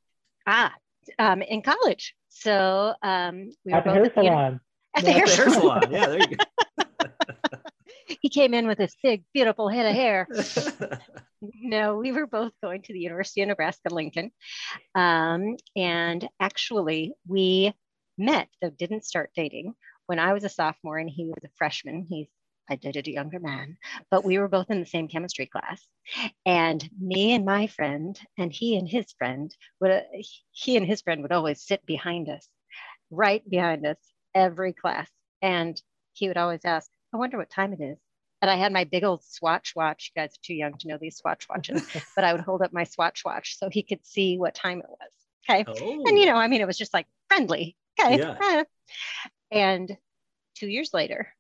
Ah, 0.46 0.74
um, 1.18 1.42
in 1.42 1.62
college. 1.62 2.16
So 2.30 2.94
um, 3.02 3.50
we 3.66 3.74
at 3.74 3.86
were 3.86 3.92
the 3.92 3.98
hair 3.98 4.12
salon. 4.14 4.60
At 4.96 5.04
the 5.04 5.12
hair 5.12 5.28
salon. 5.28 5.92
Yeah, 5.92 6.08
there 6.08 6.20
you 6.20 6.36
go. 6.36 6.46
he 8.22 8.30
came 8.30 8.54
in 8.54 8.68
with 8.68 8.78
this 8.78 8.96
big, 9.02 9.24
beautiful 9.34 9.70
head 9.70 9.86
of 9.86 9.96
hair. 9.96 10.28
no, 11.42 11.96
we 11.98 12.12
were 12.12 12.28
both 12.28 12.52
going 12.62 12.82
to 12.84 12.94
the 12.94 13.00
University 13.00 13.42
of 13.42 13.48
Nebraska 13.48 13.94
Lincoln. 13.94 14.32
Um, 14.96 15.58
and 15.76 16.28
actually, 16.40 17.14
we 17.28 17.74
met, 18.18 18.48
though 18.62 18.70
didn't 18.70 19.06
start 19.06 19.32
dating, 19.36 19.74
when 20.08 20.20
I 20.20 20.34
was 20.34 20.44
a 20.44 20.50
sophomore 20.50 20.98
and 20.98 21.10
he 21.10 21.26
was 21.26 21.44
a 21.44 21.50
freshman. 21.58 22.06
He's 22.10 22.28
I 22.70 22.76
dated 22.76 23.08
a 23.08 23.12
younger 23.12 23.40
man, 23.40 23.78
but 24.12 24.24
we 24.24 24.38
were 24.38 24.48
both 24.48 24.70
in 24.70 24.80
the 24.80 24.86
same 24.86 25.08
chemistry 25.08 25.48
class. 25.48 25.84
And 26.46 26.88
me 27.00 27.34
and 27.34 27.46
my 27.46 27.68
friend, 27.68 28.20
and 28.38 28.52
he 28.52 28.78
and 28.78 28.88
his 28.88 29.12
friend 29.14 29.56
would 29.80 29.92
uh, 29.92 30.02
he 30.52 30.78
and 30.78 30.86
his 30.86 31.02
friend 31.02 31.22
would 31.22 31.32
always 31.32 31.62
sit 31.62 31.86
behind 31.86 32.30
us, 32.30 32.48
right 33.10 33.48
behind 33.50 33.86
us, 33.86 33.98
every 34.36 34.74
class. 34.74 35.10
And 35.42 35.82
he 36.14 36.28
would 36.28 36.38
always 36.38 36.66
ask, 36.66 36.90
I 37.14 37.18
wonder 37.18 37.38
what 37.38 37.50
time 37.50 37.74
it 37.74 37.82
is. 37.82 37.98
And 38.42 38.50
I 38.50 38.56
had 38.56 38.72
my 38.72 38.84
big 38.86 39.04
old 39.04 39.24
Swatch 39.24 39.74
watch. 39.76 40.12
You 40.16 40.22
guys 40.22 40.34
are 40.34 40.44
too 40.44 40.54
young 40.54 40.78
to 40.78 40.88
know 40.88 40.98
these 41.00 41.18
Swatch 41.18 41.48
watches, 41.50 41.88
but 42.16 42.24
I 42.24 42.34
would 42.34 42.42
hold 42.42 42.62
up 42.62 42.72
my 42.72 42.84
Swatch 42.84 43.24
watch 43.26 43.58
so 43.58 43.70
he 43.70 43.84
could 43.84 44.06
see 44.06 44.38
what 44.38 44.56
time 44.56 44.80
it 44.80 44.90
was. 44.90 45.12
Okay. 45.50 45.66
Oh. 45.68 46.04
And, 46.06 46.18
you 46.18 46.26
oh. 46.26 46.34
know, 46.34 46.36
I 46.36 46.48
mean, 46.48 46.62
it 46.62 46.68
was 46.68 46.78
just 46.78 46.94
like 46.94 47.08
friendly. 47.28 47.76
Okay. 48.00 48.20
Yeah. 48.20 48.64
And 49.52 49.98
two 50.56 50.68
years 50.68 50.94
later, 50.94 51.34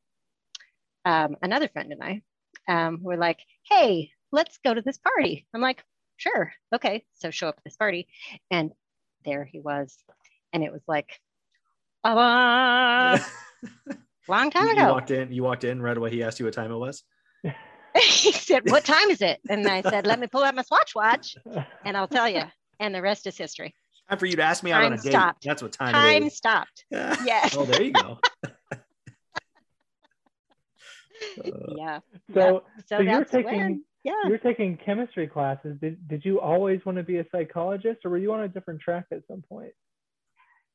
um, 1.06 1.38
another 1.42 1.68
friend 1.68 1.92
and 1.92 2.04
I 2.04 2.22
um, 2.68 3.00
were 3.02 3.18
like, 3.18 3.40
hey, 3.70 4.12
let's 4.32 4.60
go 4.64 4.74
to 4.74 4.82
this 4.82 4.98
party. 4.98 5.48
I'm 5.54 5.62
like, 5.62 5.84
sure. 6.18 6.52
Okay. 6.74 7.06
So 7.16 7.32
show 7.32 7.50
up 7.50 7.56
at 7.58 7.64
this 7.64 7.78
party. 7.78 8.08
And 8.52 8.72
there 9.26 9.44
he 9.44 9.60
was. 9.60 9.98
And 10.54 10.64
it 10.64 10.72
was 10.72 10.82
like, 10.88 11.20
Long 14.30 14.52
time 14.52 14.68
you, 14.68 14.74
ago. 14.74 14.82
You 14.82 14.88
walked 14.94 15.12
in. 15.12 15.32
You 15.32 15.44
walked 15.44 15.64
in 15.64 15.82
right 15.82 15.98
away. 15.98 16.12
He 16.12 16.24
asked 16.24 16.40
you 16.40 16.46
what 16.46 16.54
time 16.54 16.72
it 16.72 16.78
was. 16.78 17.04
he 17.44 18.32
said, 18.32 18.70
"What 18.70 18.86
time 18.86 19.10
is 19.10 19.22
it?" 19.22 19.40
And 19.50 19.68
I 19.68 19.82
said, 19.82 20.06
"Let 20.06 20.20
me 20.20 20.28
pull 20.28 20.44
out 20.44 20.56
my 20.56 20.62
Swatch 20.62 20.94
watch, 20.96 21.36
and 21.84 21.98
I'll 21.98 22.08
tell 22.08 22.30
you." 22.30 22.44
And 22.80 22.94
the 22.94 23.02
rest 23.02 23.28
is 23.28 23.38
history. 23.38 23.74
Time 24.10 24.20
for 24.20 24.28
you 24.28 24.36
to 24.38 24.44
ask 24.44 24.64
me 24.64 24.72
out 24.72 24.82
time 24.82 24.94
on 24.94 25.00
a 25.00 25.02
date. 25.02 25.10
Stopped. 25.10 25.44
That's 25.44 25.62
what 25.62 25.72
time. 25.72 25.94
Time 25.94 26.30
stopped. 26.30 26.86
Yeah. 26.92 27.50
oh, 27.54 27.66
there 27.66 27.82
you 27.82 27.92
go. 27.92 28.20
Uh, 31.46 31.74
yeah. 31.78 32.00
So, 32.34 32.64
so, 32.86 32.98
so 32.98 33.00
you're 33.00 33.26
taking 33.26 33.60
when, 33.60 33.84
yeah. 34.04 34.14
you're 34.28 34.38
taking 34.38 34.78
chemistry 34.78 35.28
classes. 35.28 35.78
Did 35.82 36.08
did 36.08 36.26
you 36.26 36.40
always 36.40 36.86
want 36.86 36.98
to 36.98 37.04
be 37.04 37.18
a 37.18 37.26
psychologist, 37.32 38.06
or 38.06 38.12
were 38.12 38.18
you 38.18 38.34
on 38.34 38.42
a 38.42 38.48
different 38.48 38.82
track 38.82 39.06
at 39.12 39.22
some 39.28 39.44
point? 39.48 39.72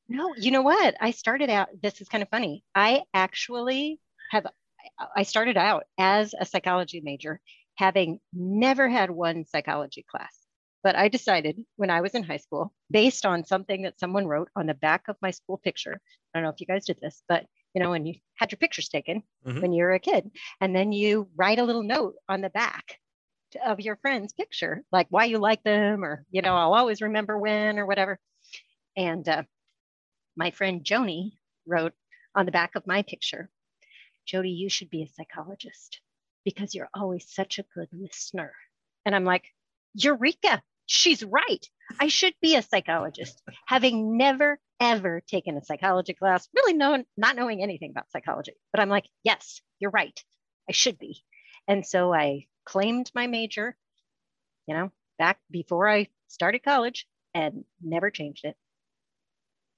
No, 0.09 0.35
you 0.37 0.51
know 0.51 0.63
what? 0.63 0.95
I 1.01 1.13
started 1.13 1.49
out, 1.49 1.69
this 1.83 2.01
is 2.03 2.09
kind 2.09 2.23
of 2.23 2.29
funny. 2.29 2.63
I 2.75 3.05
actually 3.15 3.99
have, 4.31 4.47
I 5.17 5.23
started 5.23 5.57
out 5.57 5.85
as 5.99 6.35
a 6.39 6.45
psychology 6.45 7.01
major, 7.03 7.41
having 7.77 8.21
never 8.33 8.87
had 8.89 9.11
one 9.11 9.47
psychology 9.47 10.05
class. 10.07 10.37
But 10.83 10.95
I 10.95 11.09
decided 11.09 11.59
when 11.77 11.89
I 11.89 12.03
was 12.03 12.15
in 12.15 12.23
high 12.23 12.37
school, 12.37 12.75
based 12.91 13.25
on 13.25 13.47
something 13.47 13.83
that 13.83 13.99
someone 13.99 14.27
wrote 14.27 14.51
on 14.55 14.67
the 14.67 14.75
back 14.75 15.05
of 15.09 15.17
my 15.23 15.31
school 15.31 15.57
picture. 15.57 15.99
I 16.35 16.39
don't 16.39 16.45
know 16.45 16.51
if 16.51 16.61
you 16.61 16.67
guys 16.67 16.85
did 16.85 16.99
this, 17.01 17.23
but 17.27 17.47
you 17.75 17.83
know, 17.83 17.91
when 17.91 18.07
you 18.07 18.15
had 18.37 18.53
your 18.53 18.59
pictures 18.59 18.89
taken 18.89 19.23
mm-hmm. 19.47 19.61
when 19.61 19.73
you 19.73 19.83
were 19.83 19.93
a 19.93 19.99
kid, 19.99 20.31
and 20.61 20.75
then 20.75 20.93
you 20.93 21.29
write 21.37 21.59
a 21.59 21.65
little 21.65 21.83
note 21.83 22.15
on 22.29 22.41
the 22.41 22.51
back 22.51 22.99
of 23.65 23.81
your 23.81 23.97
friend's 23.97 24.33
picture, 24.33 24.83
like 24.91 25.07
why 25.11 25.25
you 25.25 25.39
like 25.39 25.63
them, 25.63 26.05
or, 26.05 26.25
you 26.31 26.43
know, 26.43 26.55
I'll 26.55 26.75
always 26.75 27.03
remember 27.03 27.39
when, 27.39 27.79
or 27.79 27.87
whatever. 27.87 28.19
And 28.97 29.29
uh, 29.29 29.43
my 30.37 30.51
friend 30.51 30.85
Joni 30.85 31.33
wrote 31.67 31.93
on 32.35 32.47
the 32.47 32.53
back 32.53 32.75
of 32.75 32.87
my 32.87 33.03
picture, 33.03 33.51
Jodi, 34.27 34.51
you 34.51 34.69
should 34.69 34.91
be 34.91 35.03
a 35.03 35.09
psychologist 35.09 36.01
because 36.45 36.75
you're 36.75 36.91
always 36.95 37.27
such 37.29 37.59
a 37.59 37.65
good 37.75 37.89
listener. 37.93 38.53
And 39.05 39.15
I'm 39.15 39.25
like, 39.25 39.45
Eureka, 39.95 40.63
she's 40.87 41.23
right. 41.23 41.67
I 42.01 42.09
should 42.09 42.35
be 42.41 42.57
a 42.57 42.63
psychologist, 42.63 43.43
having 43.67 44.17
never, 44.17 44.59
ever 44.81 45.23
taken 45.27 45.57
a 45.57 45.65
psychology 45.65 46.15
class, 46.15 46.49
really 46.55 46.75
known, 46.75 47.05
not 47.17 47.37
knowing 47.37 47.63
anything 47.63 47.91
about 47.91 48.11
psychology. 48.11 48.53
But 48.73 48.81
I'm 48.81 48.89
like, 48.89 49.07
yes, 49.23 49.61
you're 49.79 49.91
right. 49.91 50.19
I 50.69 50.73
should 50.73 50.99
be. 50.99 51.23
And 51.69 51.87
so 51.87 52.13
I 52.13 52.47
claimed 52.65 53.11
my 53.15 53.27
major, 53.27 53.77
you 54.67 54.75
know, 54.75 54.91
back 55.19 55.39
before 55.51 55.89
I 55.89 56.09
started 56.29 56.63
college 56.63 57.07
and 57.35 57.65
never 57.83 58.11
changed 58.11 58.45
it. 58.45 58.57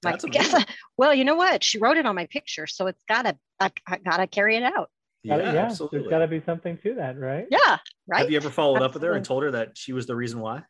That's 0.01 0.23
like, 0.53 0.69
well, 0.97 1.13
you 1.13 1.25
know 1.25 1.35
what? 1.35 1.63
She 1.63 1.79
wrote 1.79 1.97
it 1.97 2.05
on 2.05 2.15
my 2.15 2.27
picture, 2.27 2.67
so 2.67 2.87
it's 2.87 3.03
gotta, 3.07 3.37
I, 3.59 3.71
I 3.87 3.97
gotta 3.97 4.27
carry 4.27 4.55
it 4.55 4.63
out. 4.63 4.89
Yeah, 5.23 5.37
yeah 5.37 5.65
absolutely. 5.65 5.99
There's 5.99 6.09
got 6.09 6.19
to 6.19 6.27
be 6.27 6.41
something 6.45 6.77
to 6.83 6.95
that, 6.95 7.19
right? 7.19 7.47
Yeah, 7.49 7.77
right. 8.07 8.19
Have 8.19 8.31
you 8.31 8.37
ever 8.37 8.49
followed 8.49 8.75
absolutely. 8.75 8.85
up 8.85 8.93
with 8.93 9.03
her 9.03 9.13
and 9.13 9.25
told 9.25 9.43
her 9.43 9.51
that 9.51 9.77
she 9.77 9.91
was 9.91 10.05
the 10.05 10.15
reason 10.15 10.39
why? 10.39 10.63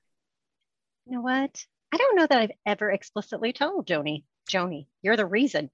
You 1.07 1.15
know 1.15 1.21
what? 1.21 1.63
I 1.93 1.97
don't 1.97 2.17
know 2.17 2.27
that 2.27 2.37
I've 2.37 2.51
ever 2.65 2.91
explicitly 2.91 3.53
told 3.53 3.87
Joni, 3.87 4.23
Joni, 4.49 4.87
you're 5.01 5.15
the 5.15 5.25
reason. 5.25 5.69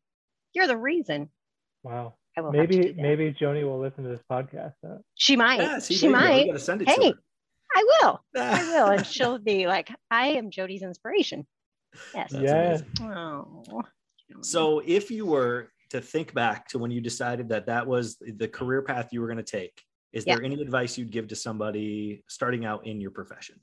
You're 0.53 0.67
the 0.67 0.77
reason. 0.77 1.29
Wow. 1.81 2.13
maybe 2.51 2.93
maybe 2.95 3.33
Joni 3.33 3.63
will 3.63 3.79
listen 3.79 4.03
to 4.03 4.11
this 4.11 4.21
podcast. 4.31 4.73
Huh? 4.85 4.97
She 5.15 5.35
might. 5.35 5.59
Yeah, 5.59 5.79
she 5.79 6.07
might. 6.07 6.51
hey, 6.87 7.13
I 7.75 7.85
will. 8.01 8.23
I 8.35 8.63
will, 8.63 8.87
and 8.89 9.05
she'll 9.07 9.39
be 9.39 9.65
like, 9.65 9.89
"I 10.11 10.27
am 10.29 10.51
Jodi's 10.51 10.83
inspiration." 10.83 11.47
Yes. 12.13 12.31
yeah. 12.31 12.81
Oh. 13.01 13.63
So 14.41 14.83
if 14.85 15.09
you 15.09 15.25
were 15.25 15.69
to 15.89 15.99
think 15.99 16.33
back 16.35 16.67
to 16.69 16.79
when 16.79 16.91
you 16.91 17.01
decided 17.01 17.49
that 17.49 17.65
that 17.67 17.87
was 17.87 18.17
the 18.19 18.47
career 18.47 18.83
path 18.83 19.09
you 19.11 19.21
were 19.21 19.27
going 19.27 19.37
to 19.37 19.43
take, 19.43 19.81
is 20.11 20.25
yeah. 20.27 20.35
there 20.35 20.43
any 20.43 20.61
advice 20.61 20.95
you'd 20.95 21.11
give 21.11 21.27
to 21.29 21.35
somebody 21.35 22.23
starting 22.27 22.65
out 22.65 22.85
in 22.85 23.01
your 23.01 23.11
profession? 23.11 23.59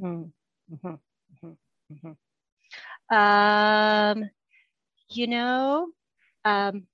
Mm-hmm. 0.00 0.28
Mm-hmm. 0.72 0.94
Mm-hmm. 1.92 2.12
Um, 3.14 4.30
you 5.10 5.26
know, 5.26 5.88
um, 6.44 6.86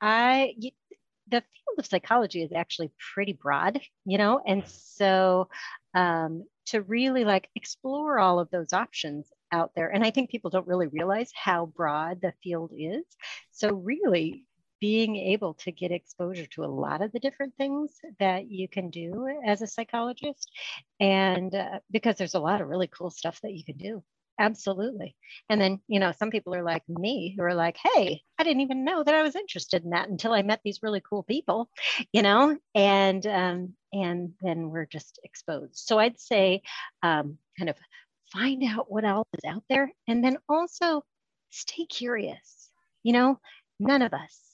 I 0.00 0.54
the 1.30 1.40
field 1.40 1.78
of 1.78 1.86
psychology 1.86 2.42
is 2.42 2.52
actually 2.52 2.90
pretty 3.14 3.32
broad, 3.32 3.80
you 4.04 4.18
know, 4.18 4.40
and 4.46 4.66
so 4.66 5.48
um, 5.94 6.44
to 6.66 6.82
really 6.82 7.24
like 7.24 7.48
explore 7.54 8.18
all 8.18 8.38
of 8.38 8.50
those 8.50 8.72
options 8.72 9.30
out 9.52 9.72
there. 9.74 9.88
And 9.88 10.04
I 10.04 10.10
think 10.10 10.30
people 10.30 10.50
don't 10.50 10.66
really 10.66 10.86
realize 10.86 11.30
how 11.34 11.66
broad 11.66 12.20
the 12.20 12.32
field 12.42 12.72
is. 12.76 13.04
So, 13.50 13.74
really, 13.74 14.44
being 14.80 15.16
able 15.16 15.54
to 15.54 15.72
get 15.72 15.90
exposure 15.90 16.46
to 16.46 16.64
a 16.64 16.66
lot 16.66 17.02
of 17.02 17.12
the 17.12 17.18
different 17.18 17.54
things 17.56 17.92
that 18.20 18.50
you 18.50 18.68
can 18.68 18.90
do 18.90 19.28
as 19.44 19.62
a 19.62 19.66
psychologist. 19.66 20.50
And 21.00 21.54
uh, 21.54 21.80
because 21.90 22.16
there's 22.16 22.34
a 22.34 22.40
lot 22.40 22.60
of 22.60 22.68
really 22.68 22.88
cool 22.88 23.10
stuff 23.10 23.40
that 23.42 23.54
you 23.54 23.64
can 23.64 23.76
do. 23.76 24.02
Absolutely. 24.40 25.16
And 25.50 25.60
then, 25.60 25.80
you 25.88 25.98
know, 25.98 26.12
some 26.12 26.30
people 26.30 26.54
are 26.54 26.62
like 26.62 26.88
me 26.88 27.34
who 27.36 27.42
are 27.42 27.54
like, 27.54 27.76
hey, 27.82 28.22
I 28.38 28.44
didn't 28.44 28.60
even 28.60 28.84
know 28.84 29.02
that 29.02 29.14
I 29.14 29.22
was 29.22 29.34
interested 29.34 29.82
in 29.82 29.90
that 29.90 30.08
until 30.08 30.32
I 30.32 30.42
met 30.42 30.60
these 30.64 30.78
really 30.80 31.00
cool 31.00 31.24
people, 31.24 31.68
you 32.12 32.22
know, 32.22 32.56
and 32.72 33.26
um, 33.26 33.74
and 33.92 34.34
then 34.40 34.70
we're 34.70 34.86
just 34.86 35.18
exposed. 35.24 35.76
So 35.76 35.98
I'd 35.98 36.20
say 36.20 36.62
um, 37.02 37.38
kind 37.58 37.68
of 37.68 37.76
find 38.32 38.62
out 38.62 38.90
what 38.90 39.04
else 39.04 39.28
is 39.34 39.50
out 39.50 39.64
there 39.68 39.90
and 40.06 40.22
then 40.22 40.38
also 40.48 41.02
stay 41.50 41.86
curious. 41.86 42.70
You 43.02 43.14
know, 43.14 43.40
none 43.80 44.02
of 44.02 44.12
us 44.12 44.47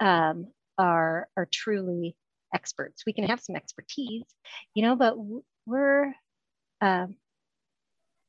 um, 0.00 0.48
are 0.76 1.28
are 1.36 1.48
truly 1.52 2.16
experts. 2.54 3.04
We 3.06 3.12
can 3.12 3.24
have 3.24 3.40
some 3.40 3.56
expertise, 3.56 4.24
you 4.74 4.82
know, 4.82 4.96
but 4.96 5.14
we're 5.66 6.14
um, 6.80 7.16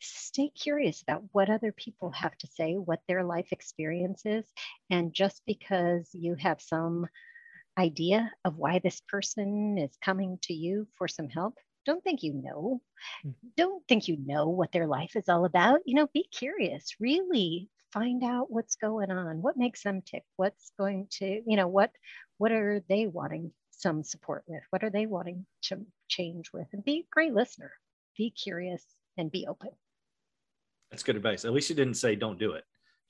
stay 0.01 0.49
curious 0.49 1.01
about 1.01 1.23
what 1.31 1.49
other 1.49 1.71
people 1.71 2.11
have 2.11 2.38
to 2.38 2.47
say, 2.47 2.73
what 2.73 2.99
their 3.07 3.23
life 3.23 3.49
experience 3.51 4.21
is. 4.25 4.45
And 4.89 5.13
just 5.13 5.41
because 5.45 6.09
you 6.13 6.35
have 6.39 6.61
some 6.61 7.07
idea 7.77 8.31
of 8.43 8.57
why 8.57 8.79
this 8.79 9.01
person 9.07 9.77
is 9.77 9.97
coming 10.03 10.38
to 10.43 10.53
you 10.53 10.88
for 10.97 11.07
some 11.07 11.29
help 11.29 11.55
don't 11.89 12.03
think 12.03 12.23
you 12.23 12.33
know. 12.33 12.81
Mm-hmm. 13.25 13.47
Don't 13.57 13.83
think 13.88 14.07
you 14.07 14.17
know 14.23 14.49
what 14.49 14.71
their 14.71 14.88
life 14.88 15.15
is 15.15 15.27
all 15.27 15.45
about. 15.45 15.79
You 15.85 15.95
know, 15.95 16.07
be 16.13 16.23
curious, 16.31 16.95
really 16.99 17.69
find 17.91 18.24
out 18.24 18.51
what's 18.51 18.75
going 18.75 19.12
on, 19.12 19.41
what 19.41 19.58
makes 19.58 19.84
them 19.84 20.01
tick, 20.01 20.24
what's 20.36 20.72
going 20.77 21.08
to, 21.12 21.41
you 21.46 21.58
know, 21.58 21.67
what 21.67 21.91
what 22.38 22.51
are 22.51 22.81
they 22.88 23.08
wanting 23.08 23.51
some 23.72 24.03
support 24.03 24.43
with? 24.48 24.62
What 24.69 24.84
are 24.84 24.89
they 24.89 25.05
wanting 25.05 25.46
to 25.63 25.79
change 26.08 26.51
with? 26.53 26.67
And 26.74 26.84
be 26.84 27.00
a 27.00 27.08
great 27.12 27.34
listener. 27.34 27.72
Be 28.17 28.31
curious 28.31 28.84
and 29.17 29.31
be 29.31 29.46
open. 29.48 29.69
That's 30.91 31.03
good 31.03 31.15
advice. 31.15 31.46
At 31.46 31.53
least 31.53 31.69
you 31.69 31.75
didn't 31.75 31.96
say 31.96 32.15
don't 32.15 32.39
do 32.39 32.53
it. 32.53 32.63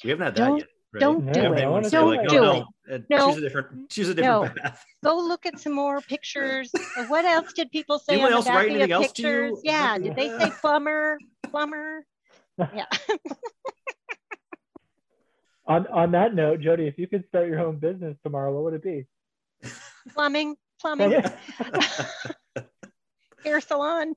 We 0.04 0.10
haven't 0.10 0.26
had 0.26 0.36
that 0.36 0.46
don't, 0.46 0.58
yet. 0.58 0.68
Right? 0.92 1.00
Don't 1.02 1.32
do 1.32 1.54
it. 1.54 1.62
Don't 1.62 1.90
do 1.90 2.06
like, 2.06 2.32
oh, 2.32 2.36
no, 2.36 2.66
it. 2.88 3.06
No, 3.10 3.18
no, 3.18 3.28
choose 3.28 3.38
a 3.38 3.42
different 3.42 3.90
choose 3.90 4.10
a 4.10 4.14
different 4.16 4.56
no. 4.56 4.62
path. 4.62 4.84
Go 5.04 5.18
look 5.18 5.46
at 5.46 5.60
some 5.60 5.74
more 5.74 6.02
pictures. 6.02 6.72
Uh, 6.76 7.06
what 7.06 7.26
else 7.26 7.54
did 7.54 7.72
people 7.72 8.00
say 8.00 8.14
Anyone 8.14 8.34
on 8.34 8.44
the 8.44 8.50
back 8.50 8.68
of 8.70 8.90
the 8.90 9.00
pictures? 9.00 9.60
Yeah. 9.64 9.98
Did 9.98 10.16
they 10.16 10.30
say 10.30 10.52
plumber? 10.62 11.18
Plumber? 11.50 12.06
Yeah. 12.76 12.88
On 15.70 15.86
on 15.88 16.12
that 16.12 16.34
note, 16.34 16.62
Jodi, 16.62 16.88
if 16.88 16.98
you 16.98 17.08
could 17.08 17.28
start 17.28 17.48
your 17.48 17.60
own 17.60 17.78
business 17.78 18.18
tomorrow, 18.24 18.52
what 18.52 18.64
would 18.64 18.74
it 18.74 18.84
be? 18.84 19.06
Plumbing, 20.14 20.56
plumbing, 20.82 21.22
hair 23.44 23.62
salon. 23.62 24.16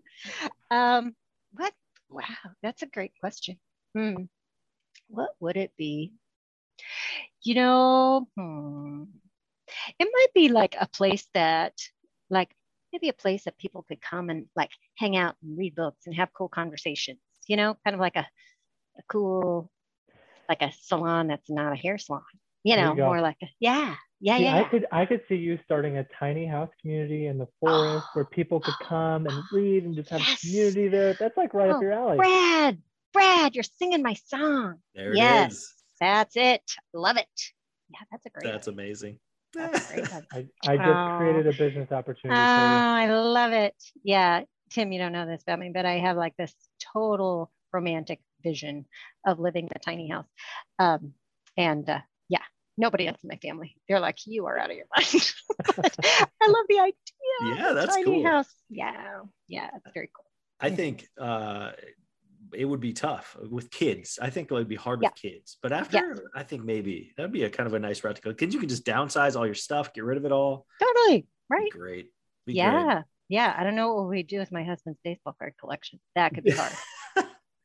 Um, 0.71 1.15
what? 1.53 1.75
Wow, 2.09 2.25
that's 2.63 2.83
a 2.83 2.87
great 2.87 3.13
question. 3.21 3.59
Hmm. 3.95 4.25
What 5.09 5.33
would 5.41 5.59
it 5.59 5.73
be? 5.77 6.15
You 7.43 7.55
know, 7.57 8.29
hmm, 8.35 9.05
it 9.99 10.09
might 10.11 10.33
be 10.35 10.49
like 10.49 10.75
a 10.81 10.89
place 10.89 11.27
that, 11.35 11.75
like, 12.31 12.51
maybe 12.95 13.11
a 13.11 13.15
place 13.15 13.45
that 13.45 13.59
people 13.59 13.85
could 13.87 14.01
come 14.01 14.31
and 14.31 14.47
like 14.57 14.71
hang 14.97 15.17
out 15.17 15.37
and 15.43 15.59
read 15.59 15.75
books 15.75 16.07
and 16.07 16.15
have 16.15 16.33
cool 16.33 16.49
conversations. 16.49 17.21
You 17.47 17.57
know, 17.59 17.77
kind 17.85 17.93
of 17.93 18.01
like 18.01 18.17
a, 18.17 18.27
a 18.99 19.03
cool, 19.11 19.71
like 20.53 20.63
a 20.63 20.73
salon 20.83 21.29
that's 21.29 21.49
not 21.49 21.73
a 21.73 21.77
hair 21.77 21.99
salon. 21.99 22.23
You 22.65 22.77
know, 22.77 22.95
you 22.95 23.03
more 23.03 23.21
like 23.21 23.37
a 23.43 23.47
yeah, 23.59 23.95
yeah, 24.21 24.37
see, 24.37 24.45
yeah. 24.45 24.57
I 24.57 24.65
could 24.65 24.87
I 24.93 25.07
could 25.07 25.23
see 25.29 25.35
you 25.35 25.59
starting 25.65 25.97
a 25.99 26.07
tiny 26.19 26.47
house 26.47 26.69
community 26.81 27.27
in 27.27 27.39
the 27.39 27.49
forest 27.59 28.05
oh, 28.09 28.11
where 28.13 28.25
people 28.31 28.61
could 28.61 28.75
come 28.83 29.27
and 29.27 29.43
read 29.51 29.85
and 29.85 29.97
just 29.97 30.11
have 30.11 30.21
yes. 30.21 30.41
community 30.41 30.89
there. 30.89 31.15
That's 31.15 31.37
like 31.37 31.55
right 31.55 31.71
oh, 31.71 31.77
up 31.77 31.83
your 31.83 31.93
alley. 31.93 32.19
Brad, 32.19 32.79
Brad, 33.13 33.55
you're 33.55 33.65
singing 33.65 34.03
my 34.03 34.15
song. 34.27 34.77
There 34.95 35.15
yes, 35.15 35.53
it 35.53 35.55
is. 35.55 35.75
That's 36.01 36.37
it. 36.37 36.73
Love 36.95 37.17
it. 37.17 37.27
Yeah, 37.91 38.01
that's 38.11 38.27
a 38.27 38.31
great. 38.31 38.53
That's 38.53 38.67
one. 38.67 38.75
amazing. 38.75 39.19
That's 39.55 39.93
great. 39.93 40.13
I, 40.33 40.47
I 40.69 40.77
just 40.77 40.89
oh. 40.89 41.17
created 41.19 41.47
a 41.47 41.53
business 41.53 41.91
opportunity. 41.91 42.39
Oh, 42.39 42.43
I 42.43 43.07
love 43.09 43.53
it. 43.53 43.75
Yeah, 44.05 44.43
Tim, 44.71 44.93
you 44.93 45.01
don't 45.01 45.13
know 45.13 45.27
this 45.27 45.43
about 45.43 45.59
me, 45.59 45.71
but 45.75 45.85
I 45.85 45.99
have 45.99 46.17
like 46.17 46.37
this 46.37 46.55
total 46.93 47.51
romantic 47.73 48.21
vision 48.43 48.87
of 49.27 49.39
living 49.39 49.65
in 49.65 49.71
a 49.75 49.79
tiny 49.79 50.09
house. 50.09 50.27
Um, 50.79 51.15
and 51.57 51.89
uh, 51.89 52.01
nobody 52.77 53.07
else 53.07 53.19
in 53.23 53.29
my 53.29 53.37
family. 53.37 53.77
They're 53.89 54.01
like, 54.01 54.19
you 54.27 54.47
are 54.47 54.59
out 54.59 54.71
of 54.71 54.77
your 54.77 54.87
mind. 54.97 55.33
I 56.41 56.47
love 56.47 56.67
the 56.69 56.79
idea. 56.79 57.57
Yeah, 57.57 57.73
that's 57.73 57.95
tiny 57.95 58.05
cool. 58.05 58.25
House. 58.25 58.53
Yeah, 58.69 59.21
yeah, 59.49 59.69
it's 59.75 59.93
very 59.95 60.11
cool. 60.15 60.25
I 60.61 60.71
think 60.71 61.09
uh, 61.21 61.73
it 62.55 62.65
would 62.65 62.81
be 62.81 62.93
tough 62.93 63.37
with 63.51 63.71
kids. 63.71 64.19
I 64.21 64.31
think 64.31 64.51
it 64.51 64.55
would 64.55 64.69
be 64.69 64.77
hard 64.77 65.01
yeah. 65.03 65.09
with 65.09 65.21
kids. 65.21 65.59
But 65.63 65.73
after, 65.73 65.97
yeah. 65.97 66.15
I 66.35 66.45
think 66.45 66.65
maybe 66.65 67.13
that'd 67.17 67.33
be 67.33 67.45
a 67.45 67.51
kind 67.51 67.67
of 67.67 67.75
a 67.75 67.79
nice 67.79 68.05
route 68.05 68.17
to 68.17 68.23
go. 68.23 68.33
Kids, 68.33 68.55
you 68.55 68.61
can 68.61 68.69
just 68.69 68.85
downsize 68.85 69.37
all 69.37 69.47
your 69.47 69.55
stuff, 69.55 69.93
get 69.93 70.05
rid 70.05 70.19
of 70.19 70.25
it 70.25 70.33
all. 70.33 70.67
Totally. 70.81 71.27
Right. 71.49 71.71
Be 71.73 71.79
great. 71.79 72.07
Be 72.47 72.55
yeah. 72.55 72.85
Great. 72.85 73.05
Yeah. 73.29 73.55
I 73.57 73.65
don't 73.65 73.75
know 73.75 73.95
what 73.95 74.09
we 74.09 74.23
do 74.23 74.39
with 74.39 74.53
my 74.53 74.63
husband's 74.63 75.01
baseball 75.03 75.35
card 75.39 75.55
collection. 75.59 75.99
That 76.15 76.35
could 76.35 76.45
be 76.45 76.51
hard. 76.53 76.73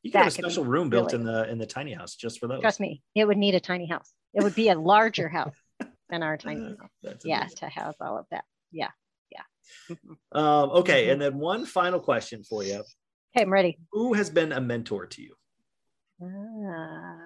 You 0.04 0.12
can 0.12 0.20
have 0.20 0.27
a 0.27 0.32
special 0.32 0.66
room 0.66 0.89
built 0.89 1.12
really 1.12 1.22
in 1.22 1.25
the 1.25 1.50
in 1.50 1.58
the 1.58 1.66
tiny 1.66 1.94
house 1.94 2.16
just 2.16 2.39
for 2.39 2.48
those. 2.48 2.62
Trust 2.62 2.80
me, 2.80 3.01
it 3.16 3.25
would 3.25 3.38
need 3.38 3.56
a 3.56 3.60
tiny 3.60 3.88
house. 3.88 4.12
It 4.34 4.44
would 4.44 4.56
be 4.56 4.70
a 4.70 4.75
larger 4.75 5.27
house 5.30 5.56
than 6.10 6.24
our 6.24 6.38
tiny 6.38 6.75
house. 6.80 7.18
Yeah, 7.24 7.42
amazing. 7.42 7.58
to 7.58 7.70
house 7.70 7.96
all 8.00 8.18
of 8.18 8.25
that. 8.32 8.46
Yeah, 8.72 8.92
yeah. 9.32 9.42
Mm-hmm. 9.89 10.13
Um, 10.38 10.70
okay, 10.70 11.10
and 11.10 11.22
then 11.22 11.38
one 11.38 11.66
final 11.66 12.00
question 12.00 12.44
for 12.44 12.63
you. 12.63 12.84
Okay, 13.36 13.44
I'm 13.44 13.51
ready. 13.51 13.77
Who 13.92 14.13
has 14.13 14.30
been 14.30 14.51
a 14.51 14.62
mentor 14.62 15.08
to 15.08 15.22
you? 15.22 15.36
Uh, 16.22 17.18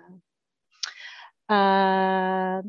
uh, 1.54 2.62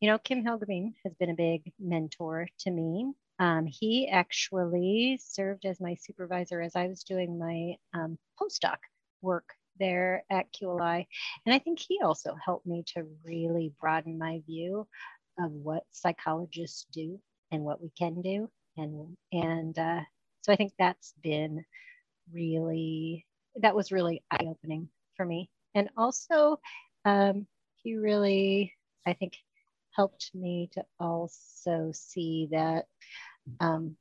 you 0.00 0.08
know, 0.08 0.18
Kim 0.18 0.44
Helgabeen 0.44 0.94
has 1.04 1.14
been 1.14 1.30
a 1.30 1.34
big 1.34 1.72
mentor 1.78 2.48
to 2.60 2.70
me. 2.70 3.12
Um, 3.38 3.66
he 3.66 4.08
actually 4.08 5.18
served 5.22 5.64
as 5.64 5.80
my 5.80 5.96
supervisor 6.00 6.60
as 6.60 6.76
I 6.76 6.86
was 6.86 7.02
doing 7.02 7.38
my 7.38 7.74
um, 7.98 8.18
postdoc 8.40 8.76
work 9.24 9.48
there 9.80 10.24
at 10.30 10.52
QLI. 10.52 11.06
And 11.44 11.54
I 11.54 11.58
think 11.58 11.80
he 11.80 12.00
also 12.02 12.36
helped 12.42 12.66
me 12.66 12.84
to 12.94 13.06
really 13.24 13.72
broaden 13.80 14.18
my 14.18 14.42
view 14.46 14.86
of 15.38 15.50
what 15.50 15.82
psychologists 15.90 16.86
do 16.92 17.18
and 17.50 17.62
what 17.62 17.82
we 17.82 17.90
can 17.98 18.22
do. 18.22 18.48
And, 18.76 19.16
and 19.32 19.78
uh, 19.78 20.00
so 20.42 20.52
I 20.52 20.56
think 20.56 20.72
that's 20.78 21.14
been 21.22 21.64
really, 22.32 23.26
that 23.56 23.74
was 23.74 23.92
really 23.92 24.22
eye 24.30 24.46
opening 24.46 24.88
for 25.16 25.24
me. 25.24 25.48
And 25.74 25.88
also, 25.96 26.60
um, 27.04 27.46
he 27.82 27.96
really, 27.96 28.72
I 29.06 29.14
think, 29.14 29.34
helped 29.90 30.30
me 30.34 30.70
to 30.72 30.84
also 30.98 31.90
see 31.92 32.48
that 32.50 32.86
um, 33.60 33.96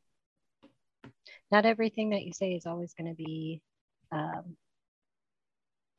not 1.52 1.66
everything 1.66 2.12
that 2.12 2.24
you 2.24 2.34
say 2.34 2.54
is 2.54 2.66
always 2.66 2.94
going 2.94 3.16
to 3.16 3.24
be 3.24 3.62
um, 4.12 4.56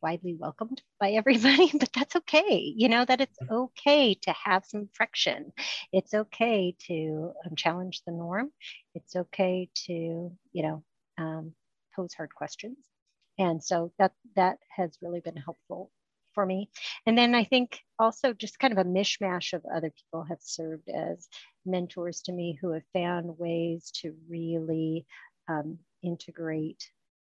widely 0.04 0.36
welcomed 0.38 0.82
by 1.00 1.12
everybody, 1.12 1.70
but 1.80 1.88
that's 1.94 2.14
okay. 2.14 2.74
You 2.76 2.90
know, 2.90 3.06
that 3.06 3.22
it's 3.22 3.38
okay 3.50 4.14
to 4.14 4.34
have 4.44 4.62
some 4.66 4.90
friction. 4.92 5.50
It's 5.94 6.12
okay 6.12 6.76
to 6.88 7.32
um, 7.46 7.56
challenge 7.56 8.02
the 8.06 8.12
norm. 8.12 8.50
It's 8.94 9.16
okay 9.16 9.70
to, 9.86 10.30
you 10.52 10.62
know, 10.62 10.84
um, 11.16 11.52
pose 11.96 12.12
hard 12.12 12.34
questions. 12.34 12.76
And 13.38 13.64
so 13.64 13.92
that 13.98 14.12
that 14.36 14.58
has 14.76 14.98
really 15.00 15.20
been 15.20 15.36
helpful 15.36 15.90
for 16.34 16.44
me. 16.44 16.68
And 17.06 17.16
then 17.16 17.34
I 17.34 17.44
think 17.44 17.80
also 17.98 18.34
just 18.34 18.58
kind 18.58 18.76
of 18.76 18.86
a 18.86 18.88
mishmash 18.88 19.54
of 19.54 19.64
other 19.74 19.90
people 19.90 20.26
have 20.28 20.42
served 20.42 20.90
as 20.90 21.28
mentors 21.64 22.20
to 22.22 22.32
me 22.32 22.58
who 22.60 22.72
have 22.72 22.82
found 22.92 23.38
ways 23.38 23.90
to 24.02 24.14
really 24.28 25.06
um, 25.48 25.78
integrate 26.02 26.84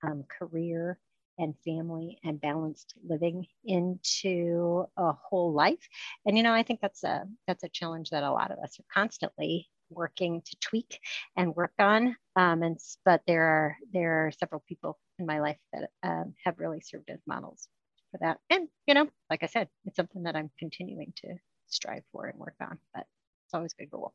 um, 0.04 0.24
career 0.40 0.98
and 1.38 1.56
family 1.66 2.20
and 2.24 2.42
balanced 2.42 2.94
living 3.08 3.46
into 3.64 4.86
a 4.98 5.14
whole 5.14 5.54
life. 5.54 5.88
And 6.26 6.38
you 6.38 6.44
know 6.44 6.54
i 6.54 6.64
think 6.64 6.82
that's 6.82 7.04
a 7.04 7.26
that's 7.48 7.64
a 7.64 7.70
challenge 7.70 8.10
that 8.10 8.24
a 8.24 8.32
lot 8.32 8.52
of 8.52 8.60
us 8.60 8.80
are 8.80 8.94
constantly 8.94 9.70
working 9.90 10.42
to 10.42 10.56
tweak 10.62 11.00
and 11.38 11.56
work 11.56 11.74
on. 11.80 12.16
Um, 12.36 12.64
and 12.64 12.78
but 13.04 13.22
there 13.28 13.44
are 13.44 13.78
there 13.94 14.28
are 14.28 14.32
several 14.32 14.64
people 14.68 15.00
in 15.20 15.26
my 15.26 15.40
life 15.40 15.60
that 15.74 15.90
um, 16.04 16.34
have 16.44 16.60
really 16.60 16.82
served 16.82 17.10
as 17.10 17.20
models 17.28 17.68
for 18.12 18.18
that. 18.22 18.40
And 18.50 18.68
you 18.88 18.94
know 18.94 19.08
like 19.30 19.44
i 19.44 19.48
said 19.48 19.68
it's 19.86 19.96
something 19.96 20.24
that 20.24 20.36
i'm 20.36 20.52
continuing 20.60 21.14
to 21.18 21.36
strive 21.68 22.04
for 22.12 22.28
and 22.28 22.40
work 22.40 22.56
on 22.62 22.78
but 22.94 23.06
it's 23.46 23.54
always 23.54 23.74
good 23.74 23.90
goal. 23.90 24.14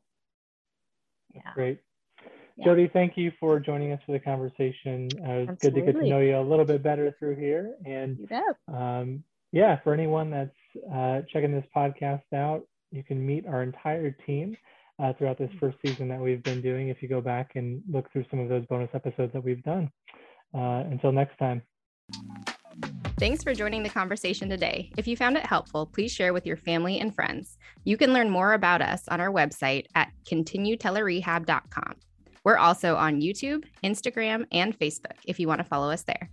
Yeah. 1.33 1.53
Great 1.53 1.81
yeah. 2.57 2.65
Jodi, 2.65 2.89
thank 2.91 3.17
you 3.17 3.31
for 3.39 3.59
joining 3.59 3.91
us 3.91 3.99
for 4.05 4.11
the 4.11 4.19
conversation. 4.19 5.09
Uh, 5.25 5.51
it 5.51 5.59
good 5.59 5.75
to 5.75 5.81
get 5.81 5.95
to 5.95 6.07
know 6.07 6.19
you 6.19 6.37
a 6.37 6.41
little 6.41 6.65
bit 6.65 6.83
better 6.83 7.15
through 7.19 7.35
here. 7.35 7.75
And 7.85 8.27
um, 8.67 9.23
yeah, 9.51 9.79
for 9.83 9.93
anyone 9.93 10.29
that's 10.29 10.55
uh, 10.93 11.21
checking 11.31 11.51
this 11.51 11.65
podcast 11.75 12.23
out, 12.33 12.63
you 12.91 13.03
can 13.03 13.25
meet 13.25 13.47
our 13.47 13.63
entire 13.63 14.11
team 14.11 14.55
uh, 15.01 15.13
throughout 15.13 15.37
this 15.37 15.49
first 15.59 15.77
season 15.85 16.07
that 16.09 16.19
we've 16.19 16.43
been 16.43 16.61
doing 16.61 16.89
if 16.89 17.01
you 17.01 17.07
go 17.07 17.21
back 17.21 17.51
and 17.55 17.81
look 17.89 18.11
through 18.11 18.25
some 18.29 18.39
of 18.39 18.49
those 18.49 18.65
bonus 18.67 18.89
episodes 18.93 19.33
that 19.33 19.43
we've 19.43 19.63
done. 19.63 19.91
Uh, 20.53 20.83
until 20.91 21.13
next 21.13 21.37
time. 21.37 21.61
Thanks 23.17 23.43
for 23.43 23.53
joining 23.53 23.83
the 23.83 23.89
conversation 23.89 24.49
today. 24.49 24.91
If 24.97 25.07
you 25.07 25.15
found 25.15 25.37
it 25.37 25.45
helpful, 25.45 25.85
please 25.85 26.11
share 26.11 26.33
with 26.33 26.45
your 26.45 26.57
family 26.57 26.99
and 26.99 27.13
friends. 27.13 27.57
You 27.83 27.95
can 27.95 28.13
learn 28.13 28.29
more 28.29 28.53
about 28.53 28.81
us 28.81 29.07
on 29.07 29.21
our 29.21 29.31
website 29.31 29.85
at 29.95 30.11
continuetelerehab.com. 30.29 31.95
We're 32.43 32.57
also 32.57 32.95
on 32.95 33.21
YouTube, 33.21 33.65
Instagram, 33.83 34.45
and 34.51 34.77
Facebook 34.77 35.17
if 35.25 35.39
you 35.39 35.47
want 35.47 35.59
to 35.59 35.65
follow 35.65 35.91
us 35.91 36.03
there. 36.03 36.29